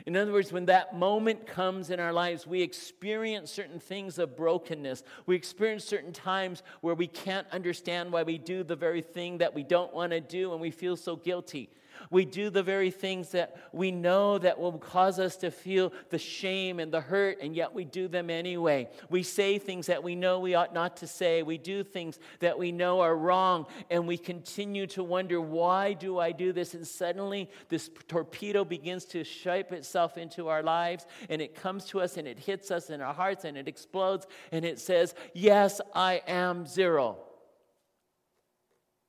In 0.07 0.17
other 0.17 0.33
words, 0.33 0.53
when 0.53 0.67
that 0.67 0.97
moment 0.97 1.47
comes 1.47 1.91
in 1.91 2.01
our 2.01 2.13
lives, 2.13 2.47
we 2.47 2.63
experience 2.63 3.51
certain 3.51 3.79
things 3.79 4.19
of 4.19 4.37
brokenness. 4.37 5.03
We 5.27 5.37
experience 5.37 5.85
certain 5.85 6.13
times 6.13 6.63
where 6.81 6.95
we 6.95 7.07
can't 7.07 7.47
understand 7.53 8.13
why 8.13 8.23
we 8.23 8.39
do 8.39 8.65
the 8.65 8.77
very 8.77 9.01
thing 9.01 9.39
that 9.39 9.55
we 9.55 9.63
don't 9.63 9.95
want 9.95 10.13
to 10.13 10.21
do 10.21 10.53
and 10.53 10.61
we 10.61 10.71
feel 10.71 10.97
so 10.97 11.17
guilty. 11.17 11.71
We 12.11 12.25
do 12.25 12.51
the 12.51 12.63
very 12.63 12.91
things 12.91 13.31
that 13.31 13.57
we 13.73 13.91
know 13.91 14.39
that 14.39 14.59
will 14.59 14.79
cause 14.79 15.19
us 15.19 15.37
to 15.39 15.51
feel 15.51 15.93
the 16.11 16.19
shame 16.19 16.79
and 16.81 16.93
the 16.93 17.01
hurt, 17.01 17.39
and 17.41 17.55
yet 17.55 17.75
we 17.75 17.85
do 17.85 18.09
them 18.09 18.31
anyway. 18.31 18.89
We 19.11 19.23
say 19.23 19.59
things 19.59 19.87
that 19.87 20.03
we 20.03 20.15
know 20.15 20.41
we 20.41 20.55
ought 20.55 20.75
not 20.75 20.97
to 20.99 21.07
say. 21.07 21.43
We 21.43 21.59
do 21.59 21.83
things 21.83 22.19
that 22.41 22.59
we 22.59 22.73
know 22.73 23.01
are 23.01 23.17
wrong, 23.17 23.67
and 23.91 24.07
we 24.07 24.19
continue 24.19 24.87
to 24.89 25.03
wonder, 25.03 25.41
why 25.41 25.93
do 25.93 26.19
I 26.19 26.33
do 26.33 26.53
this? 26.53 26.75
And 26.75 26.87
suddenly 26.87 27.51
this 27.69 27.91
torpedo 28.09 28.65
begins 28.65 29.05
to 29.07 29.25
shape 29.25 29.73
itself 29.73 30.19
into 30.19 30.49
our 30.49 30.63
lives, 30.63 31.07
and 31.29 31.41
it 31.41 31.55
comes 31.55 31.85
to 31.87 32.01
us 32.01 32.17
and 32.17 32.27
it 32.27 32.39
hits 32.39 32.71
us 32.71 32.91
in 32.91 33.01
our 33.01 33.15
hearts 33.15 33.45
and 33.45 33.57
it 33.57 33.69
explodes, 33.69 34.27
and 34.53 34.65
it 34.65 34.79
says, 34.79 35.15
Yes, 35.33 35.81
I 35.95 36.23
am 36.27 36.67
zero. 36.67 37.19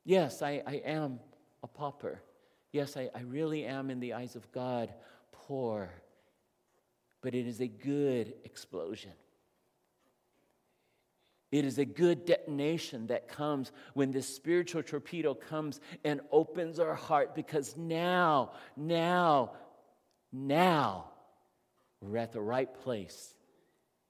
Yes, 0.03 0.41
I, 0.41 0.61
I 0.65 0.75
am 0.85 1.19
a 1.63 1.67
pauper. 1.67 2.21
Yes, 2.75 2.98
I, 2.98 3.10
I 3.15 3.22
really 3.22 3.63
am 3.63 3.89
in 3.89 4.01
the 4.01 4.15
eyes 4.15 4.36
of 4.36 4.51
God 4.51 4.94
poor, 5.32 5.89
but 7.22 7.34
it 7.34 7.48
is 7.48 7.62
a 7.62 7.70
good 7.70 8.34
explosion. 8.44 9.13
It 11.53 11.63
is 11.63 11.77
a 11.77 11.86
good 11.86 12.25
detonation 12.25 13.08
that 13.08 13.29
comes 13.29 13.72
when 13.94 14.12
this 14.12 14.27
spiritual 14.27 14.84
torpedo 14.84 15.34
comes 15.34 15.79
and 16.03 16.20
opens 16.34 16.77
our 16.77 16.96
heart 16.96 17.34
because 17.34 17.77
now, 17.77 18.51
now, 18.75 19.53
now 20.34 21.05
we're 22.01 22.17
at 22.17 22.34
the 22.34 22.41
right 22.41 22.74
place 22.82 23.36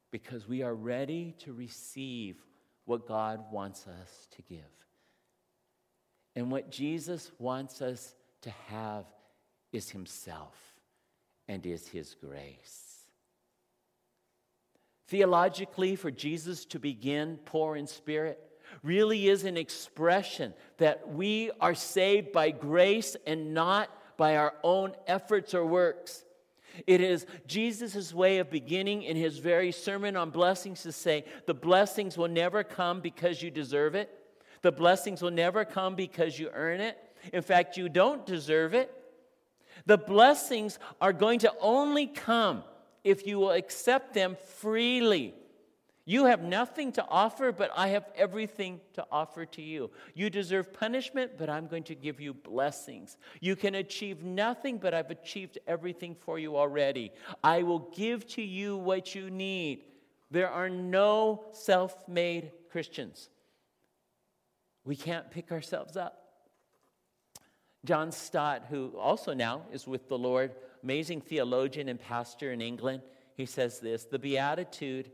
because 0.10 0.48
we 0.48 0.64
are 0.64 0.74
ready 0.74 1.36
to 1.42 1.54
receive 1.54 2.44
what 2.86 3.08
God 3.08 3.44
wants 3.52 3.86
us 3.86 4.28
to 4.38 4.42
give. 4.42 4.64
And 6.36 6.50
what 6.50 6.72
Jesus 6.72 7.32
wants 7.38 7.84
us 7.84 8.16
to 8.46 8.52
have 8.70 9.06
is 9.74 9.90
Himself 9.90 10.56
and 11.48 11.66
is 11.66 11.88
His 11.88 12.16
grace. 12.16 12.86
Theologically, 15.08 15.96
for 15.96 16.12
Jesus 16.12 16.64
to 16.66 16.80
begin 16.80 17.38
poor 17.46 17.76
in 17.76 17.88
spirit 17.88 18.40
really 18.84 19.30
is 19.30 19.46
an 19.46 19.58
expression 19.58 20.54
that 20.78 21.10
we 21.10 21.50
are 21.60 21.74
saved 21.76 22.32
by 22.32 22.52
grace 22.52 23.16
and 23.26 23.54
not 23.54 23.90
by 24.18 24.38
our 24.38 24.54
own 24.64 24.94
efforts 25.08 25.54
or 25.54 25.66
works. 25.66 26.24
It 26.86 27.02
is 27.02 27.26
Jesus' 27.48 28.14
way 28.14 28.38
of 28.38 28.52
beginning 28.52 29.04
in 29.04 29.18
his 29.18 29.40
very 29.40 29.72
sermon 29.72 30.16
on 30.16 30.30
blessings 30.30 30.84
to 30.84 30.92
say, 30.92 31.26
the 31.48 31.54
blessings 31.54 32.18
will 32.18 32.28
never 32.28 32.64
come 32.64 33.02
because 33.02 33.42
you 33.42 33.50
deserve 33.50 33.96
it. 33.96 34.10
The 34.62 34.72
blessings 34.72 35.22
will 35.22 35.32
never 35.32 35.66
come 35.66 35.96
because 35.96 36.38
you 36.38 36.50
earn 36.54 36.82
it. 36.82 36.98
In 37.34 37.42
fact, 37.42 37.78
you 37.78 37.90
don't 37.90 38.26
deserve 38.26 38.74
it. 38.74 38.92
The 39.86 39.98
blessings 39.98 40.80
are 41.02 41.14
going 41.14 41.40
to 41.40 41.54
only 41.60 42.08
come 42.08 42.64
if 43.04 43.28
you 43.28 43.38
will 43.38 43.52
accept 43.52 44.14
them 44.14 44.38
freely. 44.58 45.36
You 46.08 46.26
have 46.26 46.44
nothing 46.44 46.92
to 46.94 47.06
offer, 47.08 47.52
but 47.52 47.72
I 47.76 47.88
have 47.90 48.06
everything 48.16 48.80
to 48.94 49.06
offer 49.12 49.46
to 49.48 49.62
you. 49.62 49.90
You 50.14 50.30
deserve 50.30 50.72
punishment, 50.72 51.32
but 51.36 51.50
I'm 51.50 51.66
going 51.66 51.84
to 51.84 51.96
give 51.96 52.20
you 52.20 52.34
blessings. 52.36 53.18
You 53.42 53.56
can 53.56 53.74
achieve 53.74 54.24
nothing, 54.24 54.78
but 54.78 54.94
I've 54.94 55.10
achieved 55.10 55.58
everything 55.66 56.14
for 56.14 56.38
you 56.38 56.58
already. 56.58 57.12
I 57.44 57.64
will 57.64 57.92
give 57.96 58.28
to 58.30 58.44
you 58.44 58.78
what 58.78 59.16
you 59.16 59.32
need. 59.32 59.82
There 60.30 60.50
are 60.50 60.70
no 60.70 61.46
self 61.54 62.08
made 62.08 62.52
Christians. 62.72 63.30
We 64.84 64.96
can't 64.96 65.32
pick 65.32 65.52
ourselves 65.52 65.98
up. 65.98 66.25
John 67.86 68.12
Stott, 68.12 68.66
who 68.70 68.92
also 68.98 69.34
now 69.34 69.64
is 69.72 69.88
with 69.88 70.10
the 70.10 70.18
Lord, 70.18 70.56
amazing 70.84 71.22
theologian 71.22 71.88
and 71.88 72.00
pastor 72.00 72.52
in 72.52 72.62
England, 72.62 73.04
he 73.36 73.46
says 73.46 73.80
this 73.80 74.06
The 74.06 74.20
Beatitude 74.20 75.12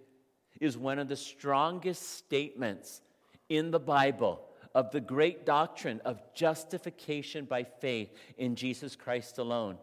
is 0.59 0.77
one 0.77 0.99
of 0.99 1.07
the 1.07 1.15
strongest 1.15 2.17
statements 2.17 3.01
in 3.49 3.71
the 3.71 3.79
Bible 3.79 4.41
of 4.73 4.91
the 4.91 5.01
great 5.01 5.45
doctrine 5.45 6.01
of 6.05 6.21
justification 6.33 7.45
by 7.45 7.63
faith 7.63 8.09
in 8.37 8.55
Jesus 8.55 8.95
Christ 8.95 9.37
alone. 9.37 9.77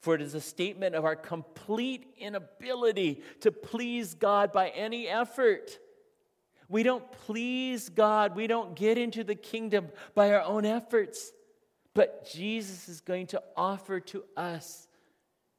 For 0.00 0.14
it 0.14 0.20
is 0.20 0.34
a 0.34 0.40
statement 0.40 0.94
of 0.94 1.04
our 1.04 1.16
complete 1.16 2.14
inability 2.18 3.22
to 3.40 3.50
please 3.50 4.14
God 4.14 4.52
by 4.52 4.68
any 4.68 5.08
effort. 5.08 5.78
We 6.68 6.82
don't 6.82 7.10
please 7.10 7.88
God, 7.88 8.36
we 8.36 8.46
don't 8.46 8.76
get 8.76 8.98
into 8.98 9.24
the 9.24 9.34
kingdom 9.34 9.88
by 10.14 10.32
our 10.32 10.42
own 10.42 10.64
efforts. 10.64 11.32
But 11.96 12.26
Jesus 12.30 12.90
is 12.90 13.00
going 13.00 13.28
to 13.28 13.42
offer 13.56 14.00
to 14.00 14.22
us 14.36 14.86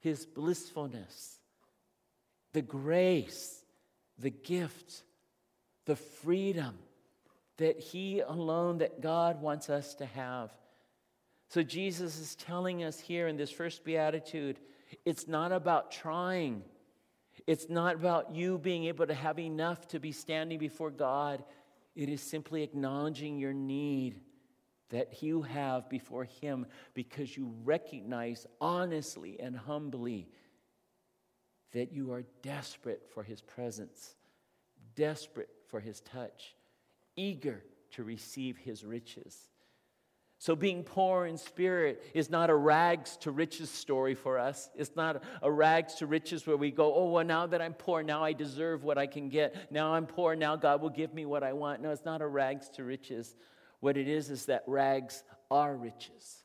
his 0.02 0.28
blissfulness, 0.28 1.40
the 2.54 2.62
grace, 2.62 3.64
the 4.20 4.30
gift, 4.30 5.02
the 5.88 5.96
freedom 5.96 6.78
that 7.58 7.80
he 7.80 8.20
alone, 8.20 8.78
that 8.78 9.02
God 9.02 9.42
wants 9.42 9.68
us 9.72 9.96
to 9.96 10.06
have. 10.06 10.52
So 11.50 11.64
Jesus 11.64 12.20
is 12.20 12.36
telling 12.36 12.84
us 12.84 13.00
here 13.00 13.28
in 13.28 13.36
this 13.36 13.52
first 13.52 13.84
beatitude 13.84 14.60
it's 15.06 15.28
not 15.28 15.52
about 15.52 15.92
trying. 15.92 16.62
It's 17.48 17.68
not 17.68 17.96
about 17.96 18.36
you 18.36 18.60
being 18.60 18.86
able 18.86 19.08
to 19.08 19.14
have 19.14 19.40
enough 19.40 19.88
to 19.90 20.00
be 20.00 20.12
standing 20.12 20.60
before 20.60 20.92
God. 20.92 21.44
It 21.96 22.10
is 22.10 22.22
simply 22.22 22.62
acknowledging 22.62 23.40
your 23.40 23.54
need 23.54 24.22
that 24.90 25.22
you 25.22 25.42
have 25.42 25.90
before 25.90 26.26
Him 26.26 26.66
because 26.94 27.36
you 27.36 27.54
recognize 27.64 28.46
honestly 28.62 29.40
and 29.40 29.56
humbly 29.56 30.30
that 31.74 31.92
you 31.92 32.12
are 32.14 32.24
desperate 32.42 33.04
for 33.14 33.24
His 33.24 33.42
presence, 33.42 34.16
desperate 34.96 35.50
for 35.68 35.80
His 35.80 36.00
touch, 36.02 36.56
eager 37.16 37.64
to 37.92 38.04
receive 38.04 38.58
his 38.58 38.84
riches. 38.84 39.36
So, 40.40 40.56
being 40.56 40.84
poor 40.84 41.26
in 41.26 41.36
spirit 41.36 42.04
is 42.14 42.30
not 42.30 42.52
a 42.52 42.56
rags 42.56 43.18
to 43.22 43.32
riches 43.32 43.72
story 43.72 44.14
for 44.14 44.38
us. 44.38 44.70
It's 44.76 44.96
not 44.96 45.24
a 45.42 45.52
rags 45.52 45.96
to 45.96 46.06
riches 46.06 46.46
where 46.46 46.58
we 46.58 46.70
go, 46.70 46.94
oh, 46.94 47.10
well, 47.10 47.26
now 47.26 47.48
that 47.48 47.60
I'm 47.60 47.74
poor, 47.74 48.04
now 48.04 48.24
I 48.24 48.34
deserve 48.34 48.84
what 48.84 49.00
I 49.00 49.08
can 49.08 49.30
get. 49.30 49.72
Now 49.72 49.96
I'm 49.96 50.06
poor, 50.06 50.36
now 50.36 50.56
God 50.56 50.80
will 50.82 50.92
give 50.92 51.12
me 51.12 51.26
what 51.26 51.44
I 51.44 51.54
want. 51.54 51.82
No, 51.82 51.90
it's 51.90 52.06
not 52.06 52.22
a 52.22 52.28
rags 52.28 52.70
to 52.76 52.84
riches. 52.84 53.36
What 53.80 53.98
it 53.98 54.08
is 54.08 54.30
is 54.30 54.46
that 54.46 54.64
rags 54.68 55.24
are 55.52 55.76
riches. 55.76 56.44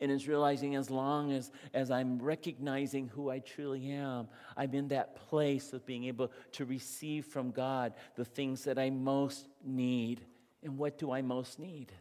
And 0.00 0.10
it's 0.10 0.26
realizing 0.26 0.74
as 0.74 0.90
long 0.90 1.32
as, 1.32 1.50
as 1.72 1.90
I'm 1.90 2.20
recognizing 2.20 3.08
who 3.08 3.30
I 3.30 3.38
truly 3.38 3.90
am, 3.90 4.28
I'm 4.56 4.74
in 4.74 4.88
that 4.88 5.14
place 5.14 5.72
of 5.72 5.86
being 5.86 6.04
able 6.04 6.32
to 6.52 6.64
receive 6.64 7.26
from 7.26 7.52
God 7.52 7.94
the 8.16 8.24
things 8.24 8.64
that 8.64 8.78
I 8.78 8.90
most 8.90 9.46
need. 9.64 10.20
And 10.62 10.76
what 10.76 10.98
do 10.98 11.12
I 11.12 11.22
most 11.22 11.58
need? 11.58 11.92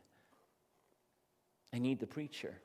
I 1.72 1.80
need 1.80 2.00
the 2.00 2.08
preacher. 2.08 2.56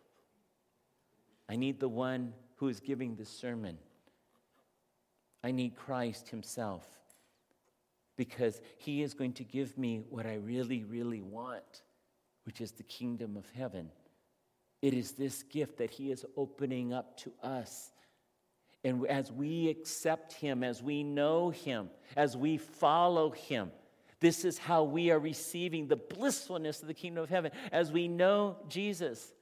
I 1.49 1.57
need 1.57 1.79
the 1.79 1.89
one 1.89 2.33
who 2.57 2.69
is 2.69 2.81
giving 2.81 3.15
the 3.15 3.25
sermon. 3.25 3.79
I 5.45 5.51
need 5.51 5.77
Christ 5.77 6.31
Himself 6.31 6.98
because 8.19 8.61
He 8.77 9.03
is 9.03 9.15
going 9.15 9.33
to 9.35 9.45
give 9.45 9.79
me 9.79 10.03
what 10.11 10.27
I 10.27 10.35
really, 10.35 10.85
really 10.85 11.23
want, 11.23 11.83
which 12.45 12.61
is 12.61 12.73
the 12.73 12.83
kingdom 12.83 13.39
of 13.39 13.47
heaven. 13.57 13.91
It 14.83 14.93
is 14.93 15.13
this 15.13 15.43
gift 15.45 15.79
that 15.79 15.91
He 15.91 16.11
is 16.11 16.27
opening 16.37 16.93
up 16.93 17.17
to 17.21 17.33
us. 17.43 17.93
And 18.85 19.07
as 19.07 19.33
we 19.33 19.71
accept 19.71 20.35
Him, 20.35 20.63
as 20.63 20.83
we 20.83 21.03
know 21.03 21.49
Him, 21.49 21.89
as 22.17 22.37
we 22.37 22.59
follow 22.59 23.31
Him, 23.31 23.71
this 24.21 24.45
is 24.45 24.59
how 24.59 24.83
we 24.83 25.11
are 25.11 25.19
receiving 25.19 25.87
the 25.87 25.97
blissfulness 25.97 26.83
of 26.83 26.89
the 26.89 26.95
kingdom 26.95 27.23
of 27.23 27.31
heaven 27.31 27.53
as 27.71 27.93
we 27.93 28.09
know 28.09 28.57
Jesus. 28.69 29.33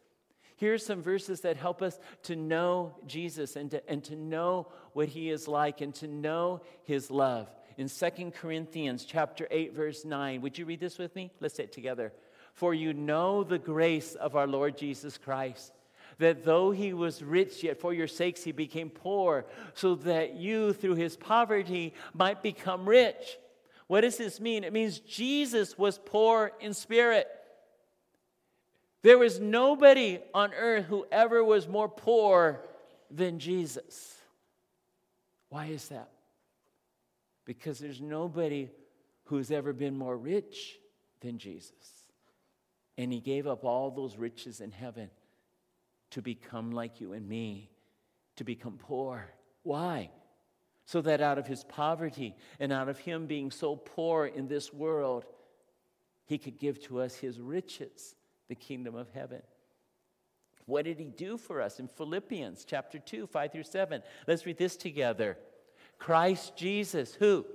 Here 0.57 0.73
are 0.73 0.79
some 0.79 1.03
verses 1.03 1.43
that 1.43 1.57
help 1.57 1.83
us 1.83 1.99
to 2.25 2.37
know 2.37 2.95
Jesus 3.07 3.57
and 3.57 3.71
to, 3.71 3.91
and 3.91 4.03
to 4.05 4.17
know 4.17 4.69
what 4.95 5.09
he 5.09 5.31
is 5.31 5.47
like 5.47 5.83
and 5.83 5.95
to 5.97 6.07
know 6.09 6.63
his 6.85 7.11
love. 7.11 7.51
In 7.77 7.89
2 7.89 8.33
Corinthians 8.35 9.05
chapter 9.05 9.47
8 9.51 9.75
verse 9.75 10.05
9, 10.05 10.41
would 10.41 10.57
you 10.57 10.65
read 10.65 10.81
this 10.81 10.99
with 10.99 11.15
me? 11.15 11.31
Let's 11.41 11.55
say 11.55 11.65
it 11.65 11.73
together. 11.73 12.13
For 12.55 12.73
you 12.73 12.95
know 12.95 13.45
the 13.45 13.59
grace 13.59 14.15
of 14.15 14.35
our 14.35 14.47
Lord 14.47 14.79
Jesus 14.79 15.19
Christ, 15.19 15.73
that 16.19 16.43
though 16.45 16.71
he 16.71 16.95
was 16.95 17.23
rich, 17.23 17.63
yet 17.63 17.79
for 17.79 17.93
your 17.93 18.07
sakes 18.07 18.43
he 18.43 18.53
became 18.53 18.89
poor, 18.89 19.45
so 19.75 19.95
that 19.97 20.37
you 20.37 20.73
through 20.73 20.95
his 20.95 21.17
poverty 21.17 21.93
might 22.15 22.43
become 22.43 22.89
rich. 22.89 23.39
What 23.89 24.01
does 24.01 24.17
this 24.17 24.41
mean? 24.41 24.65
It 24.65 24.73
means 24.73 25.01
Jesus 25.01 25.77
was 25.77 25.99
poor 25.99 26.53
in 26.61 26.73
spirit. 26.73 27.29
There 29.03 29.19
was 29.19 29.39
nobody 29.39 30.19
on 30.33 30.53
earth 30.55 30.87
who 30.87 31.07
ever 31.13 31.45
was 31.45 31.69
more 31.69 31.89
poor 31.89 32.63
than 33.11 33.39
Jesus. 33.39 34.15
Why 35.51 35.67
is 35.67 35.89
that? 35.89 36.09
Because 37.47 37.79
there's 37.79 38.03
nobody 38.03 38.69
who's 39.25 39.51
ever 39.51 39.73
been 39.73 39.97
more 39.97 40.17
rich 40.17 40.79
than 41.21 41.39
Jesus. 41.39 41.73
And 42.99 43.11
he 43.11 43.21
gave 43.21 43.47
up 43.47 43.65
all 43.65 43.91
those 43.91 44.19
riches 44.19 44.61
in 44.61 44.73
heaven 44.73 45.09
to 46.11 46.21
become 46.21 46.73
like 46.73 47.01
you 47.01 47.15
and 47.15 47.27
me, 47.27 47.71
to 48.37 48.45
become 48.45 48.77
poor. 48.79 49.27
Why? 49.63 50.11
so 50.87 51.01
that 51.03 51.21
out 51.21 51.37
of 51.37 51.47
his 51.47 51.65
poverty 51.65 52.35
and 52.61 52.73
out 52.73 52.89
of 52.89 52.99
him 52.99 53.27
being 53.27 53.51
so 53.51 53.75
poor 53.75 54.27
in 54.27 54.47
this 54.47 54.73
world, 54.73 55.27
he 56.25 56.39
could 56.39 56.59
give 56.59 56.81
to 56.85 57.01
us 57.01 57.17
his 57.17 57.41
riches, 57.41 58.15
the 58.49 58.55
kingdom 58.55 58.95
of 58.95 59.11
heaven. 59.11 59.43
What 60.65 60.85
did 60.85 60.99
he 60.99 61.11
do 61.11 61.37
for 61.39 61.61
us 61.61 61.81
in 61.81 61.89
Philippians 61.89 62.65
chapter 62.65 63.01
2, 63.01 63.27
5 63.27 63.53
through 63.53 63.63
7? 63.65 64.03
Let's 64.27 64.47
read 64.47 64.59
this 64.59 64.77
together. 64.77 65.37
Christ 65.99 66.57
Jesus, 66.57 67.15
who, 67.15 67.47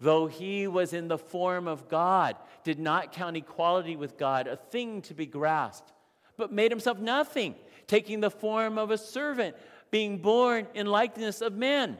though 0.00 0.26
he 0.26 0.66
was 0.66 0.92
in 0.92 1.08
the 1.08 1.18
form 1.18 1.68
of 1.68 1.88
God, 1.88 2.36
did 2.62 2.78
not 2.78 3.12
count 3.12 3.36
equality 3.36 3.96
with 3.96 4.16
God 4.16 4.46
a 4.46 4.56
thing 4.56 5.02
to 5.02 5.14
be 5.14 5.26
grasped, 5.26 5.92
but 6.36 6.52
made 6.52 6.70
himself 6.70 6.98
nothing, 6.98 7.54
taking 7.86 8.20
the 8.20 8.30
form 8.30 8.78
of 8.78 8.90
a 8.90 8.98
servant, 8.98 9.56
being 9.90 10.18
born 10.18 10.66
in 10.74 10.86
likeness 10.86 11.40
of 11.40 11.52
men 11.52 11.98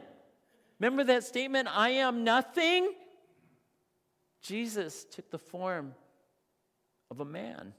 Remember 0.79 1.03
that 1.05 1.23
statement, 1.23 1.67
I 1.71 1.89
am 1.89 2.23
nothing? 2.23 2.93
Jesus 4.41 5.05
took 5.05 5.29
the 5.31 5.39
form 5.39 5.93
of 7.09 7.19
a 7.19 7.25
man 7.25 7.73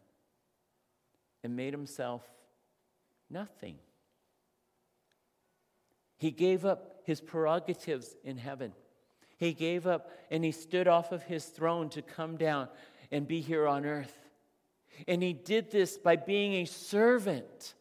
and 1.44 1.54
made 1.54 1.72
himself 1.72 2.22
nothing. 3.28 3.76
He 6.16 6.30
gave 6.30 6.64
up 6.64 6.95
his 7.06 7.20
prerogatives 7.20 8.16
in 8.24 8.36
heaven. 8.36 8.72
He 9.38 9.52
gave 9.52 9.86
up 9.86 10.10
and 10.30 10.44
he 10.44 10.50
stood 10.50 10.88
off 10.88 11.12
of 11.12 11.22
his 11.22 11.44
throne 11.44 11.88
to 11.90 12.02
come 12.02 12.36
down 12.36 12.68
and 13.12 13.28
be 13.28 13.40
here 13.40 13.68
on 13.68 13.86
earth. 13.86 14.18
And 15.06 15.22
he 15.22 15.32
did 15.32 15.70
this 15.70 15.96
by 15.96 16.16
being 16.16 16.54
a 16.54 16.64
servant, 16.64 17.74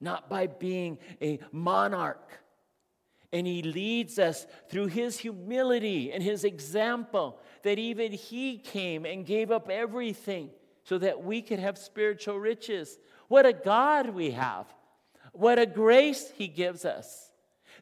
not 0.00 0.30
by 0.30 0.46
being 0.46 0.98
a 1.20 1.38
monarch. 1.52 2.30
And 3.30 3.46
he 3.46 3.62
leads 3.62 4.18
us 4.18 4.46
through 4.70 4.86
his 4.86 5.18
humility 5.18 6.10
and 6.10 6.22
his 6.22 6.44
example 6.44 7.40
that 7.64 7.78
even 7.78 8.12
he 8.12 8.56
came 8.56 9.04
and 9.04 9.26
gave 9.26 9.50
up 9.50 9.68
everything 9.68 10.48
so 10.84 10.96
that 10.98 11.22
we 11.22 11.42
could 11.42 11.58
have 11.58 11.76
spiritual 11.76 12.38
riches. 12.38 12.98
What 13.28 13.44
a 13.44 13.52
God 13.52 14.10
we 14.10 14.30
have! 14.30 14.66
What 15.32 15.58
a 15.58 15.66
grace 15.66 16.30
he 16.36 16.48
gives 16.48 16.84
us. 16.84 17.31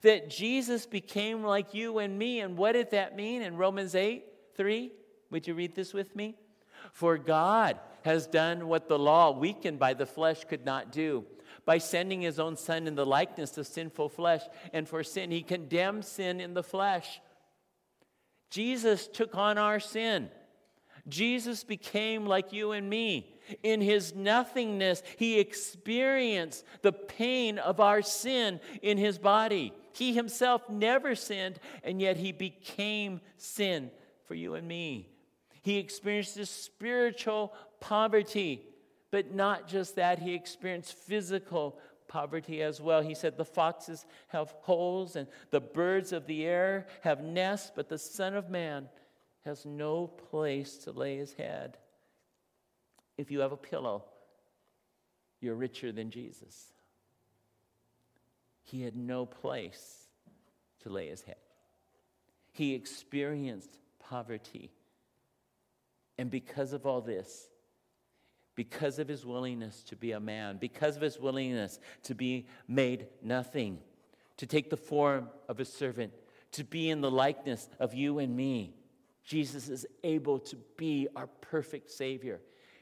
That 0.02 0.30
Jesus 0.30 0.86
became 0.86 1.44
like 1.44 1.74
you 1.74 1.98
and 1.98 2.18
me. 2.18 2.40
And 2.40 2.56
what 2.56 2.72
did 2.72 2.90
that 2.92 3.16
mean 3.16 3.42
in 3.42 3.56
Romans 3.56 3.94
8 3.94 4.24
3? 4.56 4.92
Would 5.30 5.46
you 5.46 5.54
read 5.54 5.74
this 5.74 5.92
with 5.92 6.14
me? 6.16 6.36
For 6.92 7.18
God 7.18 7.78
has 8.02 8.26
done 8.26 8.66
what 8.68 8.88
the 8.88 8.98
law, 8.98 9.30
weakened 9.30 9.78
by 9.78 9.94
the 9.94 10.06
flesh, 10.06 10.44
could 10.44 10.64
not 10.64 10.90
do 10.90 11.24
by 11.64 11.78
sending 11.78 12.22
his 12.22 12.38
own 12.38 12.56
son 12.56 12.86
in 12.86 12.94
the 12.94 13.06
likeness 13.06 13.56
of 13.58 13.66
sinful 13.66 14.08
flesh. 14.08 14.42
And 14.72 14.88
for 14.88 15.02
sin, 15.02 15.30
he 15.30 15.42
condemned 15.42 16.04
sin 16.04 16.40
in 16.40 16.54
the 16.54 16.62
flesh. 16.62 17.20
Jesus 18.50 19.06
took 19.06 19.34
on 19.34 19.58
our 19.58 19.78
sin. 19.78 20.30
Jesus 21.08 21.64
became 21.64 22.26
like 22.26 22.52
you 22.52 22.72
and 22.72 22.88
me. 22.88 23.36
In 23.62 23.80
his 23.80 24.14
nothingness, 24.14 25.02
he 25.16 25.38
experienced 25.38 26.64
the 26.82 26.92
pain 26.92 27.58
of 27.58 27.80
our 27.80 28.02
sin 28.02 28.60
in 28.82 28.98
his 28.98 29.18
body. 29.18 29.72
He 29.92 30.14
himself 30.14 30.68
never 30.68 31.14
sinned, 31.14 31.58
and 31.82 32.00
yet 32.00 32.16
he 32.16 32.32
became 32.32 33.20
sin 33.36 33.90
for 34.24 34.34
you 34.34 34.54
and 34.54 34.66
me. 34.66 35.08
He 35.62 35.78
experienced 35.78 36.36
this 36.36 36.50
spiritual 36.50 37.52
poverty. 37.80 38.62
But 39.10 39.34
not 39.34 39.66
just 39.66 39.96
that, 39.96 40.20
he 40.20 40.34
experienced 40.34 40.94
physical 40.94 41.78
poverty 42.08 42.62
as 42.62 42.80
well. 42.80 43.02
He 43.02 43.14
said, 43.14 43.36
The 43.36 43.44
foxes 43.44 44.06
have 44.28 44.54
holes 44.60 45.16
and 45.16 45.26
the 45.50 45.60
birds 45.60 46.12
of 46.12 46.26
the 46.26 46.44
air 46.44 46.86
have 47.02 47.22
nests, 47.22 47.72
but 47.74 47.88
the 47.88 47.98
Son 47.98 48.34
of 48.34 48.50
Man 48.50 48.88
has 49.44 49.64
no 49.64 50.06
place 50.06 50.76
to 50.78 50.92
lay 50.92 51.16
his 51.16 51.34
head. 51.34 51.78
If 53.16 53.30
you 53.30 53.40
have 53.40 53.52
a 53.52 53.56
pillow, 53.56 54.04
you're 55.40 55.54
richer 55.54 55.92
than 55.92 56.10
Jesus. 56.10 56.72
He 58.62 58.82
had 58.82 58.96
no 58.96 59.26
place 59.26 60.08
to 60.82 60.88
lay 60.88 61.08
his 61.08 61.22
head. 61.22 61.36
He 62.52 62.74
experienced 62.74 63.78
poverty. 63.98 64.70
And 66.18 66.30
because 66.30 66.72
of 66.72 66.86
all 66.86 67.00
this, 67.00 67.48
because 68.54 68.98
of 68.98 69.08
his 69.08 69.24
willingness 69.24 69.82
to 69.84 69.96
be 69.96 70.12
a 70.12 70.20
man, 70.20 70.58
because 70.58 70.96
of 70.96 71.02
his 71.02 71.18
willingness 71.18 71.78
to 72.02 72.14
be 72.14 72.46
made 72.68 73.06
nothing, 73.22 73.78
to 74.36 74.46
take 74.46 74.70
the 74.70 74.76
form 74.76 75.28
of 75.48 75.60
a 75.60 75.64
servant, 75.64 76.12
to 76.52 76.64
be 76.64 76.90
in 76.90 77.00
the 77.00 77.10
likeness 77.10 77.68
of 77.78 77.94
you 77.94 78.18
and 78.18 78.36
me. 78.36 78.74
Jesus 79.24 79.68
is 79.68 79.86
able 80.02 80.38
to 80.40 80.56
be 80.76 81.08
our 81.14 81.26
perfect 81.26 81.90
Savior. 81.90 82.40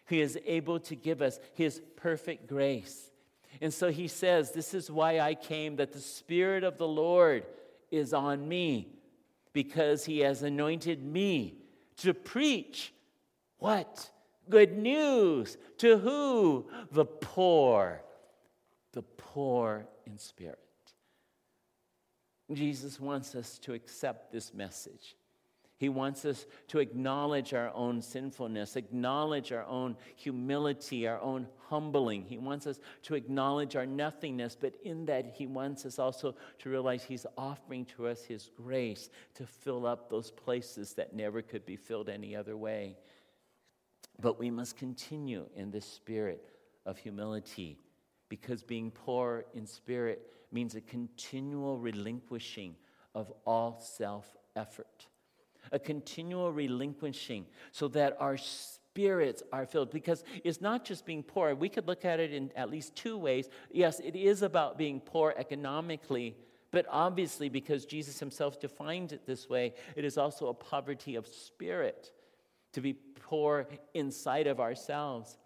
He 0.08 0.20
is 0.20 0.38
able 0.46 0.80
to 0.80 0.96
give 0.96 1.20
us 1.20 1.38
His 1.54 1.82
perfect 1.96 2.48
grace. 2.48 3.10
And 3.60 3.72
so 3.72 3.90
He 3.90 4.08
says, 4.08 4.52
This 4.52 4.74
is 4.74 4.90
why 4.90 5.20
I 5.20 5.34
came, 5.34 5.76
that 5.76 5.92
the 5.92 6.00
Spirit 6.00 6.64
of 6.64 6.78
the 6.78 6.88
Lord 6.88 7.44
is 7.90 8.12
on 8.12 8.48
me, 8.48 8.88
because 9.52 10.04
He 10.04 10.20
has 10.20 10.42
anointed 10.42 11.02
me 11.02 11.58
to 11.98 12.14
preach 12.14 12.92
what? 13.58 14.10
good 14.48 14.76
news. 14.76 15.56
To 15.78 15.98
who? 15.98 16.66
The 16.92 17.04
poor. 17.04 18.02
The 18.92 19.02
poor 19.02 19.86
in 20.06 20.18
spirit. 20.18 20.58
Jesus 22.52 22.98
wants 22.98 23.34
us 23.34 23.58
to 23.60 23.74
accept 23.74 24.32
this 24.32 24.54
message. 24.54 25.16
He 25.78 25.88
wants 25.88 26.24
us 26.24 26.44
to 26.68 26.80
acknowledge 26.80 27.54
our 27.54 27.72
own 27.72 28.02
sinfulness, 28.02 28.74
acknowledge 28.74 29.52
our 29.52 29.64
own 29.64 29.96
humility, 30.16 31.06
our 31.06 31.20
own 31.20 31.46
humbling. 31.68 32.24
He 32.24 32.36
wants 32.36 32.66
us 32.66 32.80
to 33.04 33.14
acknowledge 33.14 33.76
our 33.76 33.86
nothingness, 33.86 34.56
but 34.60 34.74
in 34.82 35.06
that, 35.06 35.34
He 35.36 35.46
wants 35.46 35.86
us 35.86 36.00
also 36.00 36.34
to 36.58 36.68
realize 36.68 37.04
He's 37.04 37.26
offering 37.36 37.84
to 37.96 38.08
us 38.08 38.24
His 38.24 38.50
grace 38.56 39.08
to 39.34 39.46
fill 39.46 39.86
up 39.86 40.10
those 40.10 40.32
places 40.32 40.94
that 40.94 41.14
never 41.14 41.42
could 41.42 41.64
be 41.64 41.76
filled 41.76 42.08
any 42.08 42.34
other 42.34 42.56
way. 42.56 42.96
But 44.20 44.40
we 44.40 44.50
must 44.50 44.76
continue 44.76 45.46
in 45.54 45.70
this 45.70 45.86
spirit 45.86 46.50
of 46.86 46.98
humility 46.98 47.78
because 48.28 48.64
being 48.64 48.90
poor 48.90 49.44
in 49.54 49.64
spirit 49.64 50.32
means 50.50 50.74
a 50.74 50.80
continual 50.80 51.78
relinquishing 51.78 52.74
of 53.14 53.32
all 53.46 53.78
self 53.78 54.36
effort 54.56 55.06
a 55.72 55.78
continual 55.78 56.52
relinquishing 56.52 57.46
so 57.72 57.88
that 57.88 58.16
our 58.20 58.36
spirits 58.36 59.42
are 59.52 59.66
filled. 59.66 59.90
Because 59.90 60.24
it's 60.44 60.60
not 60.60 60.84
just 60.84 61.06
being 61.06 61.22
poor. 61.22 61.54
We 61.54 61.68
could 61.68 61.86
look 61.86 62.04
at 62.04 62.20
it 62.20 62.32
in 62.32 62.50
at 62.56 62.70
least 62.70 62.96
two 62.96 63.16
ways. 63.16 63.48
Yes, 63.70 64.00
it 64.00 64.16
is 64.16 64.42
about 64.42 64.78
being 64.78 65.00
poor 65.00 65.34
economically. 65.36 66.36
But 66.70 66.86
obviously, 66.90 67.48
because 67.48 67.86
Jesus 67.86 68.18
himself 68.18 68.60
defined 68.60 69.12
it 69.12 69.24
this 69.26 69.48
way, 69.48 69.74
it 69.96 70.04
is 70.04 70.18
also 70.18 70.48
a 70.48 70.54
poverty 70.54 71.14
of 71.14 71.26
spirit 71.26 72.10
to 72.72 72.80
be 72.80 72.92
poor 72.92 73.66
inside 73.94 74.46
of 74.46 74.60
ourselves. 74.60 75.38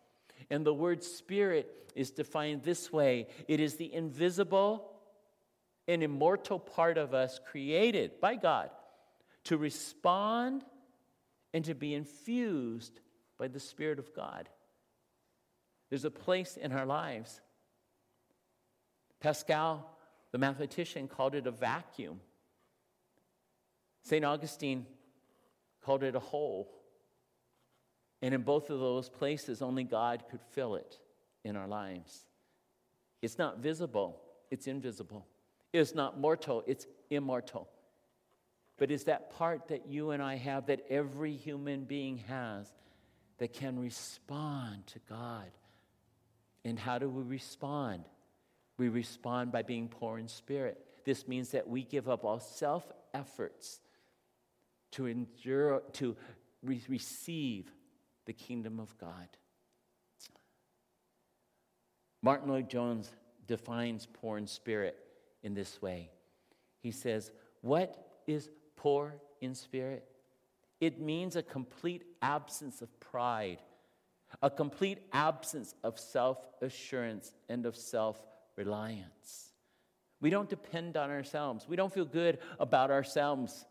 And 0.51 0.67
the 0.67 0.75
word 0.75 1.05
spirit 1.05 1.93
is 1.95 2.11
defined 2.11 2.63
this 2.63 2.91
way 2.93 3.29
it 3.49 3.61
is 3.61 3.77
the 3.77 3.93
invisible 3.93 4.93
and 5.87 6.03
immortal 6.03 6.59
part 6.59 6.97
of 6.97 7.13
us 7.13 7.39
created 7.51 8.21
by 8.21 8.37
God 8.37 8.71
to 9.45 9.57
respond 9.57 10.65
and 11.53 11.65
to 11.65 11.75
be 11.75 11.95
infused 11.95 13.01
by 13.39 13.49
the 13.49 13.61
Spirit 13.61 13.99
of 13.99 14.15
God. 14.15 14.49
There's 15.91 16.05
a 16.05 16.11
place 16.11 16.57
in 16.57 16.73
our 16.73 16.87
lives. 16.87 17.41
Pascal, 19.21 19.91
the 20.31 20.39
mathematician, 20.39 21.09
called 21.09 21.35
it 21.35 21.47
a 21.47 21.51
vacuum. 21.51 22.21
St. 24.03 24.25
Augustine 24.25 24.87
called 25.85 26.03
it 26.03 26.15
a 26.15 26.21
hole. 26.21 26.73
And 28.23 28.35
in 28.35 28.43
both 28.43 28.71
of 28.71 28.79
those 28.79 29.09
places, 29.09 29.61
only 29.63 29.85
God 29.85 30.25
could 30.31 30.41
fill 30.53 30.77
it 30.77 30.99
in 31.45 31.57
our 31.57 31.67
lives. 31.67 32.25
It's 33.21 33.39
not 33.39 33.59
visible, 33.59 34.21
it's 34.51 34.67
invisible. 34.67 35.27
It's 35.73 35.95
not 35.95 36.21
mortal, 36.21 36.63
it's 36.67 36.87
immortal 37.11 37.69
but 38.79 38.91
is 38.91 39.05
that 39.05 39.31
part 39.31 39.69
that 39.69 39.87
you 39.87 40.11
and 40.11 40.23
I 40.23 40.37
have, 40.37 40.67
that 40.67 40.85
every 40.89 41.37
human 41.37 41.85
being 41.85 42.19
has, 42.29 42.73
that 43.39 43.53
can 43.53 43.79
respond 43.79 44.87
to 44.89 44.99
God. 45.09 45.51
And 46.65 46.79
how 46.79 46.99
do 46.99 47.09
we 47.09 47.23
respond? 47.23 48.05
We 48.79 48.89
respond 48.89 49.53
by 49.53 49.63
being 49.63 49.89
poor 49.89 50.19
in 50.19 50.29
spirit. 50.29 50.79
This 51.05 51.27
means 51.27 51.51
that 51.51 51.69
we 51.69 51.83
give 51.83 52.09
up 52.09 52.25
all 52.25 52.41
self 52.41 52.91
efforts 53.13 53.81
to 54.93 55.07
endure, 55.07 55.83
to 55.95 56.17
re- 56.63 56.83
receive 56.89 57.73
the 58.27 58.33
kingdom 58.33 58.79
of 58.79 58.97
God. 58.99 59.29
Martyn 62.23 62.49
Lloyd-Jones 62.49 63.11
defines 63.47 64.07
poor 64.07 64.39
in 64.39 64.47
spirit 64.47 64.97
in 65.43 65.55
this 65.55 65.83
way. 65.83 66.11
He 66.81 66.93
says, 66.93 67.33
What 67.61 68.21
is 68.27 68.49
poor 68.83 69.15
in 69.41 69.55
spirit? 69.55 70.05
It 70.81 71.01
means 71.01 71.37
a 71.37 71.43
complete 71.43 72.03
absence 72.21 72.83
of 72.83 72.89
pride, 72.99 73.59
a 74.43 74.51
complete 74.51 74.99
absence 75.13 75.77
of 75.85 75.99
self 75.99 76.39
assurance 76.61 77.33
and 77.49 77.65
of 77.65 77.77
self 77.77 78.19
reliance. 78.57 79.53
We 80.21 80.31
don't 80.31 80.49
depend 80.49 80.97
on 80.97 81.11
ourselves. 81.11 81.69
We 81.69 81.77
don't 81.77 81.93
feel 81.93 82.05
good 82.05 82.39
about 82.59 82.91
ourselves. 82.91 83.65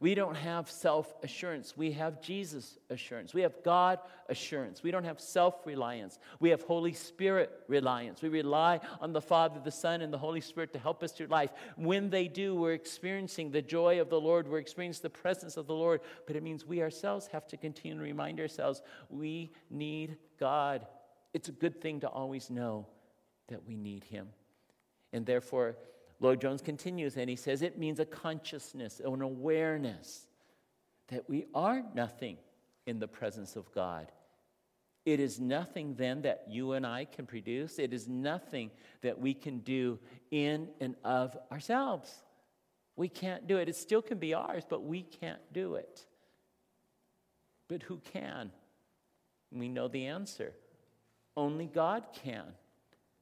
We 0.00 0.14
don't 0.14 0.34
have 0.34 0.70
self 0.70 1.14
assurance. 1.22 1.76
We 1.76 1.92
have 1.92 2.20
Jesus 2.20 2.78
assurance. 2.90 3.34
We 3.34 3.42
have 3.42 3.54
God 3.62 3.98
assurance. 4.28 4.82
We 4.82 4.90
don't 4.90 5.04
have 5.04 5.20
self 5.20 5.66
reliance. 5.66 6.18
We 6.40 6.50
have 6.50 6.62
Holy 6.62 6.92
Spirit 6.92 7.50
reliance. 7.68 8.22
We 8.22 8.28
rely 8.28 8.80
on 9.00 9.12
the 9.12 9.20
Father, 9.20 9.60
the 9.62 9.70
Son, 9.70 10.00
and 10.00 10.12
the 10.12 10.18
Holy 10.18 10.40
Spirit 10.40 10.72
to 10.72 10.78
help 10.78 11.02
us 11.02 11.12
through 11.12 11.28
life. 11.28 11.50
When 11.76 12.10
they 12.10 12.28
do, 12.28 12.54
we're 12.54 12.72
experiencing 12.72 13.50
the 13.50 13.62
joy 13.62 14.00
of 14.00 14.10
the 14.10 14.20
Lord. 14.20 14.48
We're 14.48 14.58
experiencing 14.58 15.02
the 15.02 15.10
presence 15.10 15.56
of 15.56 15.66
the 15.66 15.74
Lord. 15.74 16.00
But 16.26 16.36
it 16.36 16.42
means 16.42 16.66
we 16.66 16.82
ourselves 16.82 17.26
have 17.28 17.46
to 17.48 17.56
continue 17.56 17.96
to 17.96 18.02
remind 18.02 18.40
ourselves 18.40 18.82
we 19.08 19.52
need 19.70 20.16
God. 20.38 20.86
It's 21.32 21.48
a 21.48 21.52
good 21.52 21.80
thing 21.80 22.00
to 22.00 22.08
always 22.08 22.50
know 22.50 22.86
that 23.48 23.64
we 23.66 23.76
need 23.76 24.04
Him. 24.04 24.28
And 25.12 25.24
therefore, 25.24 25.76
Lloyd-Jones 26.20 26.62
continues 26.62 27.16
and 27.16 27.28
he 27.28 27.36
says 27.36 27.62
it 27.62 27.78
means 27.78 28.00
a 28.00 28.04
consciousness, 28.04 29.00
an 29.04 29.22
awareness 29.22 30.26
that 31.08 31.28
we 31.28 31.46
are 31.54 31.82
nothing 31.94 32.38
in 32.86 32.98
the 32.98 33.08
presence 33.08 33.56
of 33.56 33.70
God. 33.72 34.10
It 35.04 35.20
is 35.20 35.38
nothing 35.38 35.94
then 35.96 36.22
that 36.22 36.46
you 36.48 36.72
and 36.72 36.86
I 36.86 37.04
can 37.04 37.26
produce. 37.26 37.78
It 37.78 37.92
is 37.92 38.08
nothing 38.08 38.70
that 39.02 39.18
we 39.18 39.34
can 39.34 39.58
do 39.58 39.98
in 40.30 40.68
and 40.80 40.94
of 41.04 41.36
ourselves. 41.52 42.10
We 42.96 43.08
can't 43.08 43.46
do 43.46 43.58
it. 43.58 43.68
It 43.68 43.76
still 43.76 44.00
can 44.00 44.18
be 44.18 44.32
ours, 44.32 44.64
but 44.68 44.82
we 44.82 45.02
can't 45.02 45.40
do 45.52 45.74
it. 45.74 46.06
But 47.68 47.82
who 47.82 48.00
can? 48.12 48.50
We 49.52 49.68
know 49.68 49.88
the 49.88 50.06
answer. 50.06 50.54
Only 51.36 51.66
God 51.66 52.04
can. 52.22 52.44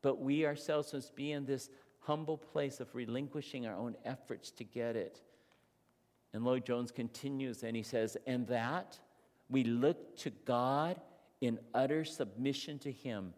But 0.03 0.21
we 0.21 0.47
ourselves 0.47 0.93
must 0.93 1.17
be 1.17 1.33
in 1.33 1.47
this 1.47 1.69
humble 2.03 2.37
place 2.37 2.81
of 2.81 2.95
relinquishing 2.95 3.67
our 3.67 3.75
own 3.75 3.97
efforts 4.05 4.51
to 4.53 4.65
get 4.65 4.97
it. 4.97 5.21
And 6.33 6.45
Lloyd-Jones 6.45 6.91
continues 6.91 7.63
and 7.63 7.77
he 7.77 7.83
says, 7.83 8.17
And 8.27 8.47
that 8.49 8.99
we 9.49 9.65
look 9.65 10.17
to 10.19 10.31
God 10.45 11.01
in 11.41 11.59
utter 11.75 12.05
submission 12.05 12.79
to 12.81 12.91
Him 12.91 13.35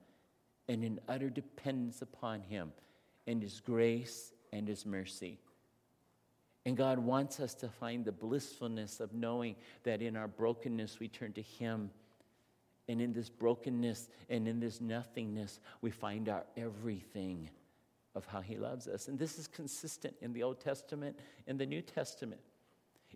and 0.69 0.85
in 0.85 1.01
utter 1.09 1.31
dependence 1.31 2.03
upon 2.03 2.43
Him 2.43 2.73
and 3.27 3.43
His 3.43 3.61
grace 3.61 4.33
and 4.53 4.69
His 4.69 4.87
mercy. 4.87 5.39
And 6.67 6.77
God 6.77 6.99
wants 6.99 7.41
us 7.41 7.55
to 7.57 7.69
find 7.69 8.05
the 8.05 8.13
blissfulness 8.13 9.01
of 9.01 9.13
knowing 9.13 9.57
that 9.83 10.01
in 10.01 10.17
our 10.17 10.29
brokenness 10.29 10.99
we 11.01 11.09
turn 11.09 11.33
to 11.33 11.43
Him. 11.43 11.91
And 12.89 13.01
in 13.01 13.13
this 13.13 13.29
brokenness 13.29 14.09
and 14.29 14.47
in 14.47 14.61
this 14.61 14.81
nothingness, 14.81 15.59
we 15.81 15.91
find 15.91 16.29
our 16.29 16.45
everything 16.57 17.51
of 18.15 18.27
how 18.27 18.41
he 18.41 18.57
loves 18.57 18.87
us. 18.87 19.09
And 19.09 19.19
this 19.19 19.39
is 19.39 19.47
consistent 19.47 20.15
in 20.21 20.33
the 20.33 20.43
Old 20.43 20.61
Testament 20.61 21.19
and 21.47 21.59
the 21.59 21.67
New 21.67 21.83
Testament. 21.83 22.41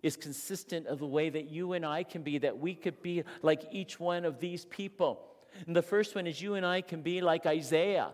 It's 0.01 0.15
consistent 0.15 0.87
of 0.87 0.99
the 0.99 1.07
way 1.07 1.29
that 1.29 1.49
you 1.49 1.73
and 1.73 1.85
I 1.85 2.03
can 2.03 2.21
be, 2.21 2.37
that 2.39 2.57
we 2.57 2.73
could 2.73 3.01
be 3.01 3.23
like 3.41 3.63
each 3.71 3.99
one 3.99 4.25
of 4.25 4.39
these 4.39 4.65
people. 4.65 5.25
And 5.67 5.75
the 5.75 5.81
first 5.81 6.15
one 6.15 6.27
is 6.27 6.41
you 6.41 6.55
and 6.55 6.65
I 6.65 6.81
can 6.81 7.01
be 7.01 7.21
like 7.21 7.45
Isaiah, 7.45 8.11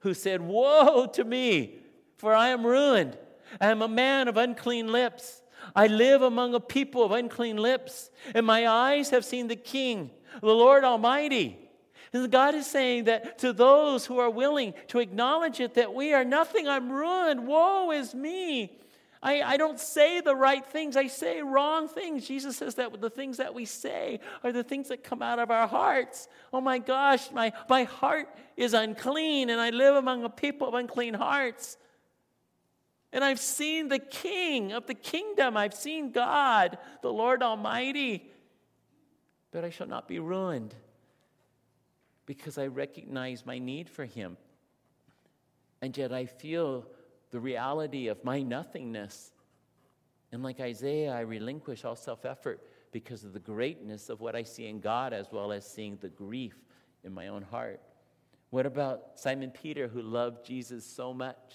who 0.00 0.14
said, 0.14 0.40
Woe 0.40 1.06
to 1.14 1.24
me, 1.24 1.78
for 2.16 2.34
I 2.34 2.48
am 2.48 2.66
ruined. 2.66 3.16
I 3.60 3.70
am 3.70 3.82
a 3.82 3.88
man 3.88 4.28
of 4.28 4.36
unclean 4.36 4.90
lips. 4.90 5.42
I 5.74 5.86
live 5.86 6.22
among 6.22 6.54
a 6.54 6.60
people 6.60 7.04
of 7.04 7.12
unclean 7.12 7.56
lips, 7.56 8.10
and 8.34 8.46
my 8.46 8.68
eyes 8.68 9.10
have 9.10 9.24
seen 9.24 9.48
the 9.48 9.56
King, 9.56 10.10
the 10.40 10.46
Lord 10.46 10.84
Almighty. 10.84 11.67
And 12.12 12.30
God 12.30 12.54
is 12.54 12.66
saying 12.66 13.04
that 13.04 13.38
to 13.38 13.52
those 13.52 14.06
who 14.06 14.18
are 14.18 14.30
willing 14.30 14.74
to 14.88 14.98
acknowledge 14.98 15.60
it, 15.60 15.74
that 15.74 15.94
we 15.94 16.14
are 16.14 16.24
nothing, 16.24 16.66
I'm 16.66 16.90
ruined, 16.90 17.46
woe 17.46 17.90
is 17.90 18.14
me. 18.14 18.78
I, 19.22 19.42
I 19.42 19.56
don't 19.56 19.80
say 19.80 20.20
the 20.20 20.34
right 20.34 20.64
things, 20.64 20.96
I 20.96 21.08
say 21.08 21.42
wrong 21.42 21.88
things. 21.88 22.26
Jesus 22.26 22.56
says 22.56 22.76
that 22.76 23.00
the 23.00 23.10
things 23.10 23.38
that 23.38 23.52
we 23.52 23.64
say 23.64 24.20
are 24.44 24.52
the 24.52 24.62
things 24.62 24.88
that 24.88 25.02
come 25.02 25.22
out 25.22 25.38
of 25.38 25.50
our 25.50 25.66
hearts. 25.66 26.28
Oh 26.52 26.60
my 26.60 26.78
gosh, 26.78 27.30
my, 27.32 27.52
my 27.68 27.84
heart 27.84 28.28
is 28.56 28.74
unclean, 28.74 29.50
and 29.50 29.60
I 29.60 29.70
live 29.70 29.96
among 29.96 30.24
a 30.24 30.30
people 30.30 30.68
of 30.68 30.74
unclean 30.74 31.14
hearts. 31.14 31.76
And 33.12 33.24
I've 33.24 33.40
seen 33.40 33.88
the 33.88 33.98
King 33.98 34.72
of 34.72 34.86
the 34.86 34.94
kingdom, 34.94 35.56
I've 35.56 35.74
seen 35.74 36.12
God, 36.12 36.78
the 37.02 37.12
Lord 37.12 37.42
Almighty, 37.42 38.30
but 39.50 39.64
I 39.64 39.70
shall 39.70 39.88
not 39.88 40.06
be 40.06 40.20
ruined 40.20 40.74
because 42.28 42.58
I 42.58 42.66
recognize 42.66 43.46
my 43.46 43.58
need 43.58 43.88
for 43.88 44.04
Him. 44.04 44.36
And 45.80 45.96
yet 45.96 46.12
I 46.12 46.26
feel 46.26 46.86
the 47.30 47.40
reality 47.40 48.08
of 48.08 48.22
my 48.22 48.42
nothingness. 48.42 49.32
And 50.30 50.42
like 50.42 50.60
Isaiah, 50.60 51.14
I 51.14 51.20
relinquish 51.20 51.86
all 51.86 51.96
self 51.96 52.26
effort 52.26 52.60
because 52.92 53.24
of 53.24 53.32
the 53.32 53.40
greatness 53.40 54.10
of 54.10 54.20
what 54.20 54.36
I 54.36 54.42
see 54.42 54.66
in 54.66 54.78
God 54.78 55.14
as 55.14 55.32
well 55.32 55.52
as 55.52 55.66
seeing 55.66 55.96
the 55.96 56.10
grief 56.10 56.54
in 57.02 57.14
my 57.14 57.28
own 57.28 57.40
heart. 57.40 57.80
What 58.50 58.66
about 58.66 59.12
Simon 59.14 59.50
Peter, 59.50 59.88
who 59.88 60.02
loved 60.02 60.44
Jesus 60.44 60.84
so 60.84 61.14
much 61.14 61.54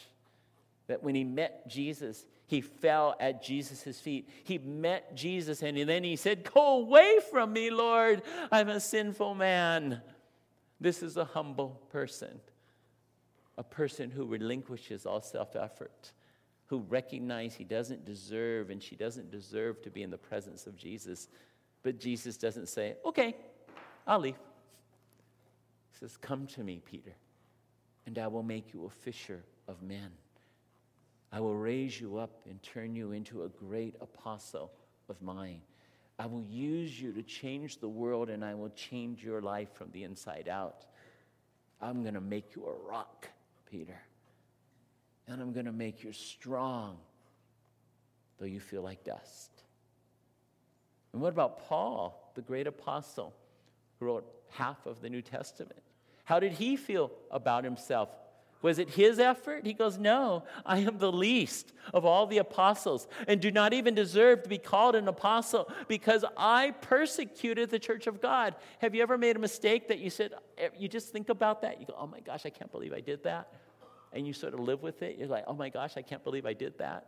that 0.87 1.03
when 1.03 1.13
he 1.13 1.23
met 1.23 1.67
Jesus, 1.67 2.25
He 2.47 2.61
fell 2.61 3.15
at 3.19 3.43
Jesus' 3.43 3.99
feet. 3.99 4.27
He 4.43 4.57
met 4.57 5.15
Jesus 5.15 5.61
and 5.61 5.77
then 5.87 6.03
he 6.03 6.15
said, 6.15 6.51
Go 6.51 6.79
away 6.79 7.19
from 7.29 7.53
me, 7.53 7.69
Lord. 7.69 8.23
I'm 8.51 8.69
a 8.69 8.79
sinful 8.79 9.35
man. 9.35 10.01
This 10.83 11.01
is 11.01 11.15
a 11.15 11.23
humble 11.23 11.81
person, 11.93 12.41
a 13.57 13.63
person 13.63 14.11
who 14.11 14.25
relinquishes 14.25 15.05
all 15.05 15.21
self 15.21 15.55
effort, 15.55 16.11
who 16.65 16.79
recognizes 16.89 17.57
he 17.57 17.63
doesn't 17.63 18.03
deserve 18.03 18.69
and 18.69 18.83
she 18.83 18.97
doesn't 18.97 19.31
deserve 19.31 19.81
to 19.83 19.89
be 19.89 20.03
in 20.03 20.09
the 20.09 20.17
presence 20.17 20.67
of 20.67 20.75
Jesus. 20.75 21.29
But 21.83 22.01
Jesus 22.01 22.35
doesn't 22.35 22.67
say, 22.67 22.95
Okay, 23.05 23.33
I'll 24.05 24.19
leave. 24.19 24.35
He 25.93 25.99
says, 25.99 26.17
Come 26.17 26.47
to 26.47 26.65
me, 26.65 26.81
Peter, 26.83 27.13
and 28.05 28.19
I 28.19 28.27
will 28.27 28.43
make 28.43 28.73
you 28.73 28.83
a 28.83 28.89
fisher 28.89 29.41
of 29.69 29.81
men. 29.81 30.11
I 31.31 31.39
will 31.39 31.55
raise 31.55 32.01
you 32.01 32.17
up 32.17 32.41
and 32.45 32.61
turn 32.61 32.93
you 32.93 33.13
into 33.13 33.43
a 33.43 33.47
great 33.47 33.95
apostle 34.01 34.69
of 35.07 35.21
mine. 35.21 35.61
I 36.23 36.25
will 36.25 36.45
use 36.49 37.01
you 37.01 37.11
to 37.11 37.21
change 37.21 37.79
the 37.79 37.89
world 37.89 38.29
and 38.29 38.45
I 38.45 38.53
will 38.53 38.69
change 38.69 39.21
your 39.21 39.41
life 39.41 39.73
from 39.73 39.91
the 39.91 40.05
inside 40.05 40.47
out. 40.47 40.85
I'm 41.81 42.01
going 42.01 42.13
to 42.13 42.21
make 42.21 42.55
you 42.55 42.65
a 42.65 42.89
rock, 42.89 43.27
Peter. 43.69 43.99
And 45.27 45.41
I'm 45.41 45.51
going 45.51 45.65
to 45.65 45.73
make 45.73 46.01
you 46.01 46.13
strong, 46.13 46.97
though 48.39 48.45
you 48.45 48.61
feel 48.61 48.81
like 48.81 49.03
dust. 49.03 49.51
And 51.11 51.21
what 51.21 51.33
about 51.33 51.67
Paul, 51.67 52.31
the 52.35 52.41
great 52.41 52.67
apostle 52.67 53.33
who 53.99 54.05
wrote 54.05 54.25
half 54.51 54.85
of 54.85 55.01
the 55.01 55.09
New 55.09 55.21
Testament? 55.21 55.83
How 56.23 56.39
did 56.39 56.53
he 56.53 56.77
feel 56.77 57.11
about 57.31 57.65
himself? 57.65 58.07
Was 58.63 58.79
it 58.79 58.91
his 58.91 59.19
effort? 59.19 59.65
He 59.65 59.73
goes, 59.73 59.99
No, 59.99 60.45
I 60.65 60.79
am 60.79 60.97
the 60.97 61.11
least 61.11 61.73
of 61.93 62.05
all 62.05 62.25
the 62.25 62.39
apostles 62.39 63.07
and 63.27 63.39
do 63.39 63.51
not 63.51 63.73
even 63.73 63.93
deserve 63.93 64.41
to 64.43 64.49
be 64.49 64.57
called 64.57 64.95
an 64.95 65.07
apostle 65.09 65.69
because 65.89 66.23
I 66.37 66.71
persecuted 66.71 67.69
the 67.69 67.77
church 67.77 68.07
of 68.07 68.21
God. 68.21 68.55
Have 68.79 68.95
you 68.95 69.03
ever 69.03 69.17
made 69.17 69.35
a 69.35 69.39
mistake 69.39 69.89
that 69.89 69.99
you 69.99 70.09
said, 70.09 70.33
eh, 70.57 70.69
you 70.79 70.87
just 70.87 71.11
think 71.11 71.27
about 71.27 71.61
that? 71.61 71.81
You 71.81 71.85
go, 71.85 71.95
Oh 71.99 72.07
my 72.07 72.21
gosh, 72.21 72.45
I 72.45 72.49
can't 72.49 72.71
believe 72.71 72.93
I 72.93 73.01
did 73.01 73.21
that. 73.25 73.51
And 74.13 74.25
you 74.25 74.31
sort 74.31 74.53
of 74.53 74.61
live 74.61 74.81
with 74.81 75.03
it. 75.03 75.17
You're 75.19 75.27
like, 75.27 75.43
Oh 75.45 75.53
my 75.53 75.67
gosh, 75.67 75.97
I 75.97 76.01
can't 76.01 76.23
believe 76.23 76.45
I 76.45 76.53
did 76.53 76.77
that. 76.77 77.07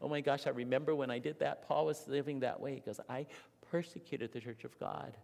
Oh 0.00 0.08
my 0.08 0.22
gosh, 0.22 0.46
I 0.46 0.50
remember 0.50 0.94
when 0.94 1.10
I 1.10 1.18
did 1.18 1.38
that. 1.40 1.68
Paul 1.68 1.84
was 1.84 2.08
living 2.08 2.40
that 2.40 2.58
way 2.58 2.76
because 2.76 3.00
I 3.08 3.26
persecuted 3.70 4.32
the 4.32 4.40
church 4.40 4.64
of 4.64 4.78
God. 4.80 5.14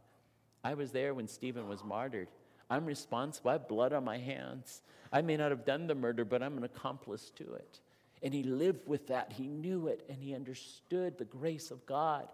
I 0.63 0.75
was 0.75 0.93
there 0.93 1.15
when 1.15 1.29
Stephen 1.29 1.67
was 1.67 1.83
martyred. 1.83 2.29
I'm 2.73 2.87
responsible. 2.87 3.51
I 3.51 3.53
have 3.53 3.69
blood 3.69 3.93
on 3.93 4.03
my 4.03 4.17
hands. 4.17 4.81
I 5.13 5.21
may 5.21 5.37
not 5.37 5.51
have 5.51 5.67
done 5.67 5.87
the 5.87 5.95
murder, 5.95 6.25
but 6.25 6.43
I'm 6.43 6.57
an 6.57 6.65
accomplice 6.65 7.31
to 7.37 7.45
it. 7.53 7.81
And 8.23 8.33
he 8.33 8.43
lived 8.43 8.89
with 8.89 9.09
that. 9.09 9.31
He 9.31 9.47
knew 9.47 9.89
it, 9.89 10.07
and 10.09 10.23
he 10.23 10.35
understood 10.35 11.19
the 11.19 11.27
grace 11.27 11.71
of 11.71 11.85
God. 11.85 12.29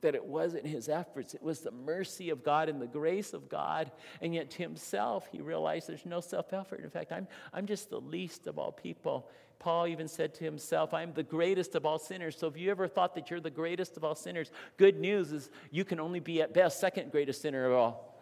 That 0.00 0.14
it 0.14 0.24
wasn't 0.24 0.66
his 0.66 0.88
efforts, 0.88 1.34
it 1.34 1.42
was 1.42 1.60
the 1.60 1.70
mercy 1.70 2.30
of 2.30 2.42
God 2.42 2.70
and 2.70 2.80
the 2.80 2.86
grace 2.86 3.34
of 3.34 3.50
God. 3.50 3.92
And 4.22 4.34
yet, 4.34 4.50
to 4.52 4.62
himself, 4.62 5.28
he 5.30 5.42
realized 5.42 5.90
there's 5.90 6.06
no 6.06 6.20
self 6.20 6.54
effort. 6.54 6.80
In 6.82 6.88
fact, 6.88 7.12
I'm, 7.12 7.28
I'm 7.52 7.66
just 7.66 7.90
the 7.90 8.00
least 8.00 8.46
of 8.46 8.58
all 8.58 8.72
people. 8.72 9.28
Paul 9.58 9.88
even 9.88 10.08
said 10.08 10.32
to 10.36 10.44
himself, 10.44 10.94
I'm 10.94 11.12
the 11.12 11.22
greatest 11.22 11.74
of 11.74 11.84
all 11.84 11.98
sinners. 11.98 12.38
So, 12.38 12.46
if 12.46 12.56
you 12.56 12.70
ever 12.70 12.88
thought 12.88 13.14
that 13.14 13.30
you're 13.30 13.40
the 13.40 13.50
greatest 13.50 13.98
of 13.98 14.04
all 14.04 14.14
sinners, 14.14 14.50
good 14.78 14.98
news 14.98 15.32
is 15.32 15.50
you 15.70 15.84
can 15.84 16.00
only 16.00 16.18
be 16.18 16.40
at 16.40 16.54
best 16.54 16.80
second 16.80 17.12
greatest 17.12 17.42
sinner 17.42 17.66
of 17.66 17.72
all. 17.74 18.18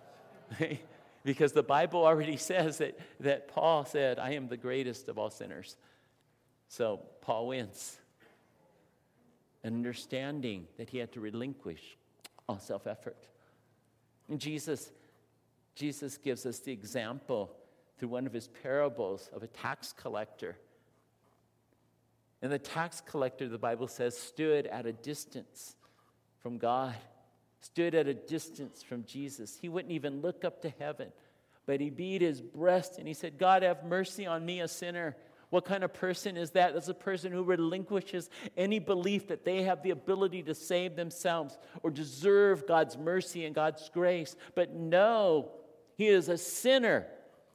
because 1.25 1.53
the 1.53 1.63
Bible 1.63 2.05
already 2.05 2.37
says 2.39 2.79
that, 2.79 2.99
that 3.21 3.49
Paul 3.49 3.85
said, 3.85 4.19
I 4.19 4.33
am 4.33 4.49
the 4.49 4.57
greatest 4.57 5.09
of 5.09 5.19
all 5.19 5.31
sinners. 5.31 5.77
So 6.69 7.01
Paul 7.21 7.49
wins. 7.49 7.99
Understanding 9.65 10.67
that 10.79 10.89
he 10.89 10.99
had 10.99 11.13
to 11.13 11.21
relinquish 11.21 11.99
all 12.49 12.59
self 12.59 12.87
effort. 12.87 13.27
And 14.29 14.41
Jesus, 14.41 14.91
Jesus 15.75 16.17
gives 16.17 16.47
us 16.47 16.61
the 16.61 16.73
example 16.73 17.55
through 17.99 18.09
one 18.09 18.27
of 18.27 18.33
his 18.33 18.49
parables 18.49 19.29
of 19.35 19.43
a 19.43 19.47
tax 19.47 19.93
collector. 19.93 20.57
And 22.41 22.51
the 22.51 22.59
tax 22.59 23.03
collector, 23.03 23.49
the 23.49 23.59
Bible 23.59 23.87
says, 23.87 24.17
stood 24.17 24.67
at 24.69 24.87
a 24.87 24.93
distance 24.93 25.77
from 26.39 26.57
God 26.57 26.95
stood 27.61 27.95
at 27.95 28.07
a 28.07 28.15
distance 28.15 28.83
from 28.83 29.05
Jesus. 29.05 29.59
He 29.61 29.69
wouldn't 29.69 29.93
even 29.93 30.21
look 30.21 30.45
up 30.45 30.63
to 30.63 30.73
heaven, 30.79 31.09
but 31.67 31.81
he 31.81 31.91
beat 31.91 32.23
his 32.23 32.41
breast 32.41 32.99
and 32.99 33.07
he 33.07 33.15
said, 33.15 33.39
God, 33.39 33.63
have 33.63 33.85
mercy 33.85 34.27
on 34.27 34.45
me, 34.45 34.61
a 34.61 34.69
sinner. 34.69 35.17
What 35.51 35.65
kind 35.65 35.83
of 35.83 35.93
person 35.93 36.37
is 36.37 36.53
that? 36.53 36.75
That's 36.75 36.89
a 36.89 36.95
person 36.95 37.33
who 37.33 37.43
relinquishes 37.43 38.31
any 38.57 38.79
belief 38.79 39.29
that 39.29 39.45
they 39.45 39.65
have 39.65 39.83
the 39.83 39.91
ability 39.91 40.45
to 40.45 40.55
save 40.55 40.95
themselves 40.95 41.59
or 41.83 41.91
deserve 41.91 42.67
God's 42.67 42.97
mercy 42.97 43.45
and 43.45 43.55
God's 43.55 43.89
grace. 43.93 44.37
But 44.55 44.73
no, 44.75 45.51
he 45.97 46.07
is 46.07 46.29
a 46.29 46.39
sinner. 46.39 47.07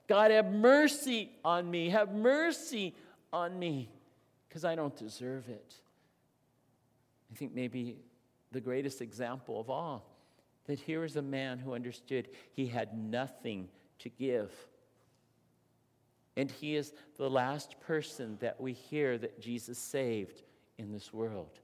God, 0.07 0.31
have 0.31 0.51
mercy 0.51 1.31
on 1.43 1.71
me. 1.71 1.89
Have 1.89 2.13
mercy 2.13 2.95
on 3.31 3.57
me 3.57 3.89
because 4.47 4.65
I 4.65 4.75
don't 4.75 4.95
deserve 4.95 5.47
it. 5.47 5.73
I 7.31 7.37
think 7.37 7.55
maybe 7.55 7.97
the 8.51 8.61
greatest 8.61 9.01
example 9.01 9.59
of 9.59 9.69
all. 9.69 10.11
That 10.67 10.79
here 10.79 11.03
is 11.03 11.15
a 11.15 11.21
man 11.21 11.59
who 11.59 11.73
understood 11.73 12.29
he 12.51 12.67
had 12.67 12.97
nothing 12.97 13.69
to 13.99 14.09
give. 14.09 14.51
And 16.37 16.49
he 16.51 16.75
is 16.75 16.93
the 17.17 17.29
last 17.29 17.79
person 17.79 18.37
that 18.41 18.59
we 18.59 18.73
hear 18.73 19.17
that 19.17 19.39
Jesus 19.39 19.77
saved 19.77 20.43
in 20.77 20.91
this 20.91 21.13
world. 21.13 21.59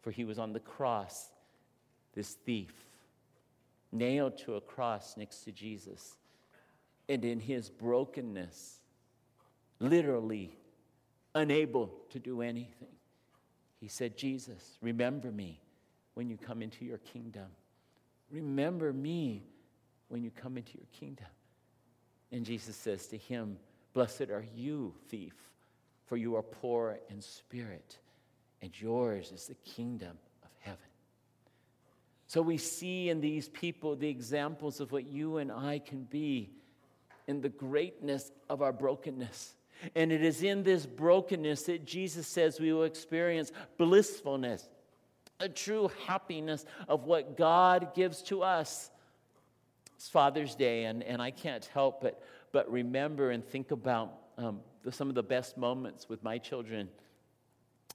For 0.00 0.10
he 0.10 0.24
was 0.24 0.38
on 0.38 0.52
the 0.52 0.60
cross, 0.60 1.30
this 2.14 2.32
thief, 2.32 2.72
nailed 3.92 4.38
to 4.38 4.56
a 4.56 4.60
cross 4.60 5.16
next 5.16 5.44
to 5.44 5.52
Jesus. 5.52 6.16
And 7.08 7.24
in 7.24 7.38
his 7.38 7.70
brokenness, 7.70 8.80
literally 9.78 10.56
unable 11.34 11.92
to 12.10 12.18
do 12.18 12.42
anything, 12.42 12.88
he 13.82 13.88
said, 13.88 14.16
Jesus, 14.16 14.78
remember 14.80 15.32
me 15.32 15.60
when 16.14 16.30
you 16.30 16.36
come 16.36 16.62
into 16.62 16.84
your 16.84 16.98
kingdom. 16.98 17.48
Remember 18.30 18.92
me 18.92 19.42
when 20.06 20.22
you 20.22 20.30
come 20.30 20.56
into 20.56 20.78
your 20.78 20.86
kingdom. 20.92 21.26
And 22.30 22.46
Jesus 22.46 22.76
says 22.76 23.08
to 23.08 23.18
him, 23.18 23.56
Blessed 23.92 24.30
are 24.30 24.46
you, 24.54 24.94
thief, 25.08 25.34
for 26.06 26.16
you 26.16 26.36
are 26.36 26.44
poor 26.44 27.00
in 27.10 27.20
spirit, 27.20 27.98
and 28.62 28.70
yours 28.80 29.32
is 29.32 29.48
the 29.48 29.56
kingdom 29.68 30.16
of 30.44 30.50
heaven. 30.60 30.78
So 32.28 32.40
we 32.40 32.58
see 32.58 33.08
in 33.08 33.20
these 33.20 33.48
people 33.48 33.96
the 33.96 34.08
examples 34.08 34.78
of 34.78 34.92
what 34.92 35.08
you 35.08 35.38
and 35.38 35.50
I 35.50 35.80
can 35.80 36.04
be 36.04 36.52
in 37.26 37.40
the 37.40 37.48
greatness 37.48 38.30
of 38.48 38.62
our 38.62 38.72
brokenness. 38.72 39.54
And 39.94 40.12
it 40.12 40.22
is 40.22 40.42
in 40.42 40.62
this 40.62 40.86
brokenness 40.86 41.64
that 41.64 41.84
Jesus 41.84 42.26
says 42.26 42.60
we 42.60 42.72
will 42.72 42.84
experience 42.84 43.52
blissfulness, 43.78 44.68
a 45.40 45.48
true 45.48 45.90
happiness 46.06 46.64
of 46.88 47.04
what 47.04 47.36
God 47.36 47.94
gives 47.94 48.22
to 48.24 48.42
us. 48.42 48.90
It's 49.96 50.08
Father's 50.08 50.54
Day, 50.54 50.84
and, 50.84 51.02
and 51.02 51.22
I 51.22 51.30
can't 51.30 51.64
help 51.66 52.00
but, 52.00 52.22
but 52.52 52.70
remember 52.70 53.30
and 53.30 53.44
think 53.44 53.70
about 53.70 54.12
um, 54.38 54.60
the, 54.82 54.92
some 54.92 55.08
of 55.08 55.14
the 55.14 55.22
best 55.22 55.56
moments 55.56 56.08
with 56.08 56.22
my 56.22 56.38
children. 56.38 56.88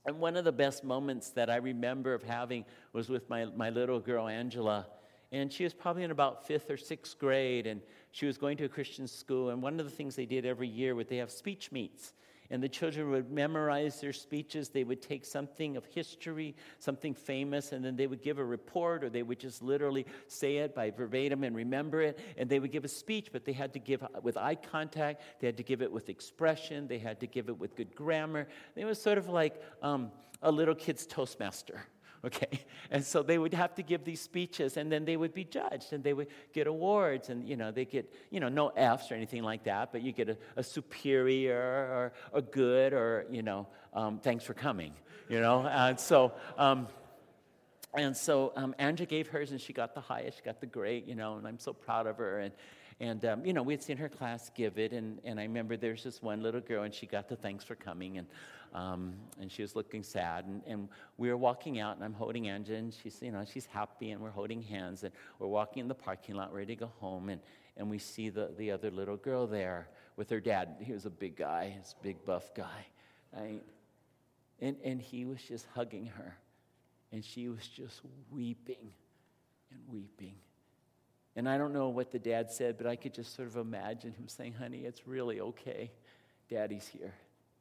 And 0.05 0.19
one 0.19 0.37
of 0.37 0.45
the 0.45 0.53
best 0.53 0.83
moments 0.85 1.31
that 1.31 1.49
I 1.49 1.57
remember 1.57 2.13
of 2.13 2.23
having 2.23 2.63
was 2.93 3.09
with 3.09 3.29
my, 3.29 3.45
my 3.45 3.69
little 3.69 3.99
girl, 3.99 4.27
Angela. 4.27 4.87
And 5.33 5.51
she 5.51 5.65
was 5.65 5.73
probably 5.73 6.03
in 6.03 6.11
about 6.11 6.47
fifth 6.47 6.69
or 6.69 6.77
sixth 6.77 7.19
grade, 7.19 7.67
and 7.67 7.81
she 8.17 8.25
was 8.25 8.39
going 8.39 8.57
to 8.57 8.65
a 8.65 8.69
Christian 8.69 9.07
school. 9.07 9.51
And 9.51 9.61
one 9.61 9.79
of 9.79 9.85
the 9.85 9.91
things 9.91 10.15
they 10.15 10.25
did 10.25 10.43
every 10.43 10.67
year 10.67 10.95
was 10.95 11.05
they 11.05 11.17
have 11.17 11.29
speech 11.29 11.71
meets 11.71 12.13
and 12.49 12.63
the 12.63 12.69
children 12.69 13.11
would 13.11 13.29
memorize 13.29 14.01
their 14.01 14.13
speeches. 14.13 14.69
They 14.69 14.83
would 14.83 15.03
take 15.03 15.23
something 15.23 15.77
of 15.77 15.85
history, 15.85 16.55
something 16.79 17.13
famous, 17.13 17.73
and 17.73 17.85
then 17.85 17.95
they 17.95 18.07
would 18.07 18.23
give 18.23 18.39
a 18.39 18.43
report, 18.43 19.03
or 19.03 19.09
they 19.11 19.21
would 19.21 19.37
just 19.37 19.61
literally 19.61 20.07
say 20.27 20.57
it 20.57 20.73
by 20.73 20.89
verbatim 20.89 21.43
and 21.43 21.55
remember 21.55 22.01
it. 22.01 22.17
And 22.37 22.49
they 22.49 22.59
would 22.59 22.71
give 22.71 22.85
a 22.85 22.87
speech, 22.87 23.29
but 23.31 23.45
they 23.45 23.51
had 23.51 23.71
to 23.73 23.79
give 23.79 24.03
with 24.23 24.35
eye 24.35 24.55
contact, 24.55 25.21
they 25.39 25.45
had 25.45 25.57
to 25.57 25.63
give 25.63 25.83
it 25.83 25.91
with 25.91 26.09
expression, 26.09 26.87
they 26.87 26.97
had 26.97 27.19
to 27.19 27.27
give 27.27 27.49
it 27.49 27.59
with 27.59 27.75
good 27.75 27.93
grammar. 27.93 28.47
It 28.75 28.85
was 28.85 28.99
sort 28.99 29.19
of 29.19 29.29
like 29.29 29.61
um, 29.83 30.11
a 30.41 30.51
little 30.51 30.73
kid's 30.73 31.05
Toastmaster 31.05 31.85
okay 32.25 32.59
and 32.91 33.03
so 33.03 33.21
they 33.21 33.37
would 33.37 33.53
have 33.53 33.75
to 33.75 33.83
give 33.83 34.03
these 34.03 34.21
speeches 34.21 34.77
and 34.77 34.91
then 34.91 35.05
they 35.05 35.17
would 35.17 35.33
be 35.33 35.43
judged 35.43 35.93
and 35.93 36.03
they 36.03 36.13
would 36.13 36.27
get 36.53 36.67
awards 36.67 37.29
and 37.29 37.47
you 37.47 37.55
know 37.55 37.71
they 37.71 37.85
get 37.85 38.11
you 38.31 38.39
know 38.39 38.49
no 38.49 38.69
f's 38.69 39.11
or 39.11 39.15
anything 39.15 39.43
like 39.43 39.63
that 39.63 39.91
but 39.91 40.01
you 40.01 40.11
get 40.11 40.29
a, 40.29 40.37
a 40.55 40.63
superior 40.63 41.57
or 41.57 42.13
a 42.33 42.41
good 42.41 42.93
or 42.93 43.25
you 43.29 43.43
know 43.43 43.67
um, 43.93 44.19
thanks 44.19 44.43
for 44.43 44.53
coming 44.53 44.93
you 45.29 45.39
know 45.39 45.65
and 45.67 45.99
so 45.99 46.33
um, 46.57 46.87
and 47.93 48.15
so 48.15 48.51
um, 48.55 48.75
Andrea 48.77 49.07
gave 49.07 49.27
hers 49.27 49.51
and 49.51 49.61
she 49.61 49.73
got 49.73 49.93
the 49.93 50.01
highest 50.01 50.37
she 50.37 50.43
got 50.43 50.59
the 50.59 50.65
great 50.65 51.07
you 51.07 51.15
know 51.15 51.37
and 51.37 51.47
i'm 51.47 51.59
so 51.59 51.73
proud 51.73 52.07
of 52.07 52.17
her 52.17 52.39
and 52.39 52.51
and, 52.99 53.23
um, 53.25 53.45
you 53.45 53.53
know, 53.53 53.61
we 53.61 53.73
had 53.73 53.83
seen 53.83 53.97
her 53.97 54.09
class 54.09 54.49
give 54.55 54.79
it, 54.79 54.91
and, 54.91 55.19
and 55.23 55.39
I 55.39 55.43
remember 55.43 55.77
there's 55.77 56.03
this 56.03 56.21
one 56.21 56.41
little 56.41 56.61
girl, 56.61 56.81
and 56.81 56.91
she 56.91 57.05
got 57.05 57.29
the 57.29 57.35
thanks 57.35 57.63
for 57.63 57.75
coming. 57.75 58.17
And 58.17 58.27
Um, 58.77 59.15
and 59.41 59.51
she 59.51 59.63
was 59.63 59.75
looking 59.75 60.03
sad. 60.03 60.45
And, 60.45 60.61
and 60.67 60.89
we 61.17 61.29
were 61.29 61.37
walking 61.37 61.79
out, 61.79 61.95
and 61.95 62.05
I'm 62.05 62.13
holding 62.13 62.47
Angela, 62.47 62.77
and 62.77 62.93
she's, 62.93 63.19
you 63.21 63.31
know, 63.31 63.43
she's 63.51 63.65
happy, 63.65 64.11
and 64.11 64.21
we're 64.21 64.29
holding 64.29 64.61
hands, 64.61 65.03
and 65.03 65.11
we're 65.39 65.47
walking 65.47 65.81
in 65.81 65.87
the 65.87 65.95
parking 65.95 66.35
lot, 66.35 66.53
ready 66.53 66.75
to 66.75 66.81
go 66.81 66.91
home. 66.99 67.29
And, 67.29 67.41
and 67.75 67.89
we 67.89 67.97
see 67.97 68.29
the, 68.29 68.51
the 68.55 68.69
other 68.69 68.91
little 68.91 69.17
girl 69.17 69.47
there 69.47 69.89
with 70.15 70.29
her 70.29 70.39
dad. 70.39 70.75
He 70.79 70.93
was 70.93 71.07
a 71.07 71.09
big 71.09 71.35
guy, 71.37 71.75
this 71.79 71.95
big 72.03 72.23
buff 72.23 72.53
guy, 72.53 72.85
right? 73.35 73.63
And, 74.59 74.75
and 74.83 75.01
he 75.01 75.25
was 75.25 75.41
just 75.41 75.65
hugging 75.73 76.05
her, 76.05 76.37
and 77.11 77.25
she 77.25 77.49
was 77.49 77.67
just 77.67 78.01
weeping 78.29 78.91
and 79.71 79.79
weeping. 79.87 80.35
And 81.35 81.49
I 81.49 81.57
don't 81.57 81.73
know 81.73 81.89
what 81.89 82.11
the 82.11 82.19
dad 82.19 82.51
said, 82.51 82.77
but 82.77 82.85
I 82.85 82.95
could 82.95 83.13
just 83.13 83.35
sort 83.35 83.47
of 83.47 83.57
imagine 83.57 84.13
him 84.13 84.27
saying, 84.27 84.53
Honey, 84.53 84.85
it's 84.85 85.07
really 85.07 85.39
okay. 85.39 85.91
Daddy's 86.49 86.87
here. 86.87 87.13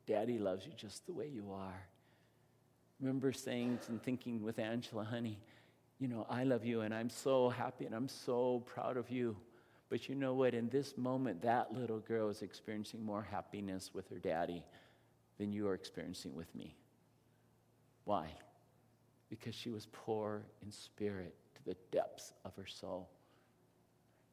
Daddy 0.06 0.38
loves 0.38 0.64
you 0.64 0.72
just 0.76 1.06
the 1.06 1.12
way 1.12 1.26
you 1.26 1.52
are. 1.52 1.86
Remember 3.00 3.32
saying 3.32 3.78
and 3.88 4.02
thinking 4.02 4.42
with 4.42 4.58
Angela, 4.58 5.04
honey, 5.04 5.38
you 5.98 6.08
know, 6.08 6.26
I 6.30 6.44
love 6.44 6.64
you 6.64 6.82
and 6.82 6.94
I'm 6.94 7.10
so 7.10 7.48
happy 7.48 7.86
and 7.86 7.94
I'm 7.94 8.08
so 8.08 8.62
proud 8.66 8.96
of 8.96 9.10
you. 9.10 9.36
But 9.88 10.08
you 10.08 10.14
know 10.14 10.34
what? 10.34 10.54
In 10.54 10.68
this 10.68 10.96
moment, 10.96 11.42
that 11.42 11.72
little 11.72 12.00
girl 12.00 12.28
is 12.28 12.42
experiencing 12.42 13.04
more 13.04 13.22
happiness 13.22 13.90
with 13.94 14.08
her 14.10 14.18
daddy 14.18 14.64
than 15.38 15.52
you 15.52 15.68
are 15.68 15.74
experiencing 15.74 16.34
with 16.34 16.52
me. 16.54 16.74
Why? 18.04 18.30
Because 19.28 19.54
she 19.54 19.70
was 19.70 19.86
poor 19.92 20.42
in 20.62 20.72
spirit 20.72 21.34
to 21.56 21.64
the 21.64 21.76
depths 21.92 22.32
of 22.44 22.54
her 22.56 22.66
soul. 22.66 23.08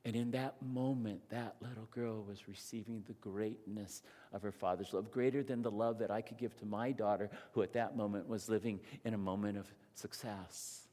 And 0.05 0.15
in 0.17 0.31
that 0.31 0.55
moment, 0.61 1.21
that 1.29 1.55
little 1.61 1.87
girl 1.91 2.23
was 2.27 2.47
receiving 2.47 3.03
the 3.07 3.13
greatness 3.13 4.01
of 4.33 4.41
her 4.41 4.51
father's 4.51 4.93
love, 4.93 5.11
greater 5.11 5.43
than 5.43 5.61
the 5.61 5.71
love 5.71 5.99
that 5.99 6.11
I 6.11 6.21
could 6.21 6.37
give 6.37 6.57
to 6.57 6.65
my 6.65 6.91
daughter, 6.91 7.29
who 7.53 7.61
at 7.61 7.73
that 7.73 7.95
moment 7.95 8.27
was 8.27 8.49
living 8.49 8.81
in 9.05 9.13
a 9.13 9.17
moment 9.17 9.57
of 9.57 9.65
success. 9.95 10.87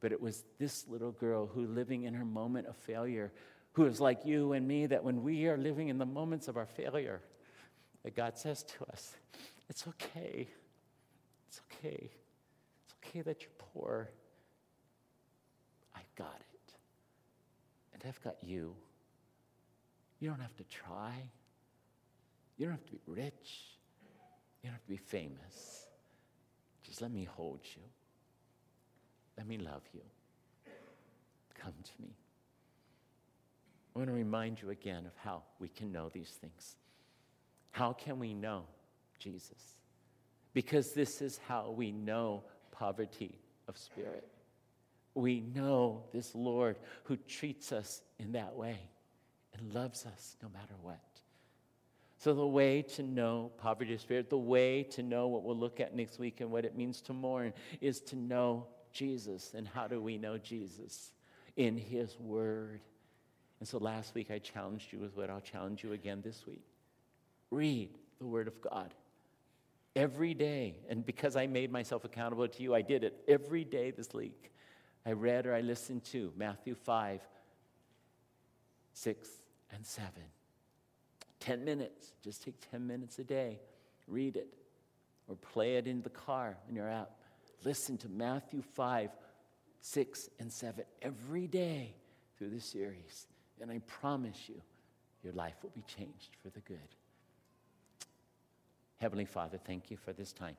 But 0.00 0.10
it 0.10 0.20
was 0.20 0.42
this 0.58 0.84
little 0.88 1.12
girl 1.12 1.46
who, 1.46 1.66
living 1.66 2.04
in 2.04 2.14
her 2.14 2.24
moment 2.24 2.66
of 2.66 2.76
failure, 2.76 3.32
who 3.72 3.86
is 3.86 4.00
like 4.00 4.26
you 4.26 4.52
and 4.52 4.66
me, 4.66 4.86
that 4.86 5.04
when 5.04 5.22
we 5.22 5.46
are 5.46 5.56
living 5.56 5.88
in 5.88 5.98
the 5.98 6.06
moments 6.06 6.48
of 6.48 6.56
our 6.56 6.66
failure, 6.66 7.20
that 8.02 8.16
God 8.16 8.36
says 8.36 8.64
to 8.64 8.84
us, 8.92 9.14
It's 9.68 9.86
okay. 9.86 10.48
It's 11.46 11.60
okay. 11.70 12.10
It's 12.84 12.94
okay 13.06 13.22
that 13.22 13.42
you're 13.42 13.50
poor. 13.72 14.10
I've 15.94 16.14
got 16.16 16.36
it. 16.40 16.53
I've 18.06 18.22
got 18.22 18.36
you. 18.42 18.74
You 20.20 20.28
don't 20.28 20.40
have 20.40 20.56
to 20.56 20.64
try. 20.64 21.12
You 22.56 22.66
don't 22.66 22.72
have 22.72 22.84
to 22.86 22.92
be 22.92 23.00
rich. 23.06 23.76
You 24.62 24.68
don't 24.68 24.72
have 24.72 24.82
to 24.82 24.90
be 24.90 24.96
famous. 24.96 25.86
Just 26.82 27.02
let 27.02 27.10
me 27.10 27.24
hold 27.24 27.60
you. 27.64 27.82
Let 29.36 29.46
me 29.46 29.58
love 29.58 29.82
you. 29.92 30.02
Come 31.58 31.72
to 31.82 32.02
me. 32.02 32.14
I 33.94 33.98
want 33.98 34.08
to 34.08 34.14
remind 34.14 34.60
you 34.60 34.70
again 34.70 35.06
of 35.06 35.12
how 35.16 35.42
we 35.58 35.68
can 35.68 35.92
know 35.92 36.10
these 36.12 36.30
things. 36.40 36.76
How 37.70 37.92
can 37.92 38.18
we 38.18 38.34
know 38.34 38.64
Jesus? 39.18 39.80
Because 40.52 40.92
this 40.92 41.22
is 41.22 41.40
how 41.48 41.70
we 41.70 41.90
know 41.90 42.44
poverty 42.70 43.38
of 43.66 43.76
spirit 43.76 44.28
we 45.14 45.40
know 45.40 46.04
this 46.12 46.34
Lord 46.34 46.78
who 47.04 47.16
treats 47.16 47.72
us 47.72 48.02
in 48.18 48.32
that 48.32 48.54
way 48.54 48.78
and 49.56 49.72
loves 49.72 50.06
us 50.06 50.36
no 50.42 50.48
matter 50.48 50.74
what. 50.82 51.00
So, 52.18 52.32
the 52.32 52.46
way 52.46 52.82
to 52.82 53.02
know 53.02 53.52
poverty 53.58 53.94
of 53.94 54.00
spirit, 54.00 54.30
the 54.30 54.38
way 54.38 54.82
to 54.84 55.02
know 55.02 55.28
what 55.28 55.42
we'll 55.42 55.58
look 55.58 55.78
at 55.78 55.94
next 55.94 56.18
week 56.18 56.40
and 56.40 56.50
what 56.50 56.64
it 56.64 56.76
means 56.76 57.00
to 57.02 57.12
mourn 57.12 57.52
is 57.80 58.00
to 58.02 58.16
know 58.16 58.66
Jesus. 58.92 59.52
And 59.54 59.68
how 59.68 59.86
do 59.86 60.00
we 60.00 60.16
know 60.16 60.38
Jesus? 60.38 61.12
In 61.56 61.76
His 61.76 62.18
Word. 62.18 62.80
And 63.60 63.68
so, 63.68 63.78
last 63.78 64.14
week 64.14 64.30
I 64.30 64.38
challenged 64.38 64.92
you 64.92 65.00
with 65.00 65.16
what 65.16 65.28
I'll 65.28 65.40
challenge 65.40 65.84
you 65.84 65.92
again 65.92 66.22
this 66.24 66.46
week 66.46 66.64
read 67.54 67.90
the 68.18 68.26
Word 68.26 68.48
of 68.48 68.60
God 68.60 68.92
every 69.96 70.34
day. 70.34 70.76
And 70.88 71.06
because 71.06 71.36
I 71.36 71.46
made 71.46 71.70
myself 71.70 72.04
accountable 72.04 72.48
to 72.48 72.62
you, 72.62 72.74
I 72.74 72.82
did 72.82 73.04
it 73.04 73.22
every 73.28 73.64
day 73.64 73.90
this 73.90 74.12
week. 74.12 74.52
I 75.06 75.12
read 75.12 75.46
or 75.46 75.54
I 75.54 75.60
listened 75.60 76.04
to 76.04 76.32
Matthew 76.36 76.74
5, 76.74 77.20
6, 78.94 79.28
and 79.72 79.84
7. 79.84 80.10
10 81.40 81.64
minutes. 81.64 82.12
Just 82.22 82.42
take 82.42 82.54
10 82.70 82.86
minutes 82.86 83.18
a 83.18 83.24
day. 83.24 83.60
Read 84.06 84.36
it 84.36 84.48
or 85.28 85.36
play 85.36 85.76
it 85.76 85.86
in 85.86 86.02
the 86.02 86.10
car 86.10 86.56
in 86.68 86.74
your 86.74 86.88
app. 86.88 87.10
Listen 87.64 87.98
to 87.98 88.08
Matthew 88.08 88.62
5, 88.62 89.10
6, 89.80 90.30
and 90.38 90.52
7 90.52 90.84
every 91.02 91.46
day 91.46 91.94
through 92.36 92.50
this 92.50 92.64
series. 92.64 93.26
And 93.60 93.70
I 93.70 93.80
promise 93.86 94.48
you, 94.48 94.60
your 95.22 95.32
life 95.32 95.54
will 95.62 95.72
be 95.74 95.82
changed 95.82 96.36
for 96.42 96.50
the 96.50 96.60
good. 96.60 96.78
Heavenly 98.96 99.24
Father, 99.24 99.58
thank 99.58 99.90
you 99.90 99.96
for 99.96 100.12
this 100.12 100.32
time. 100.32 100.56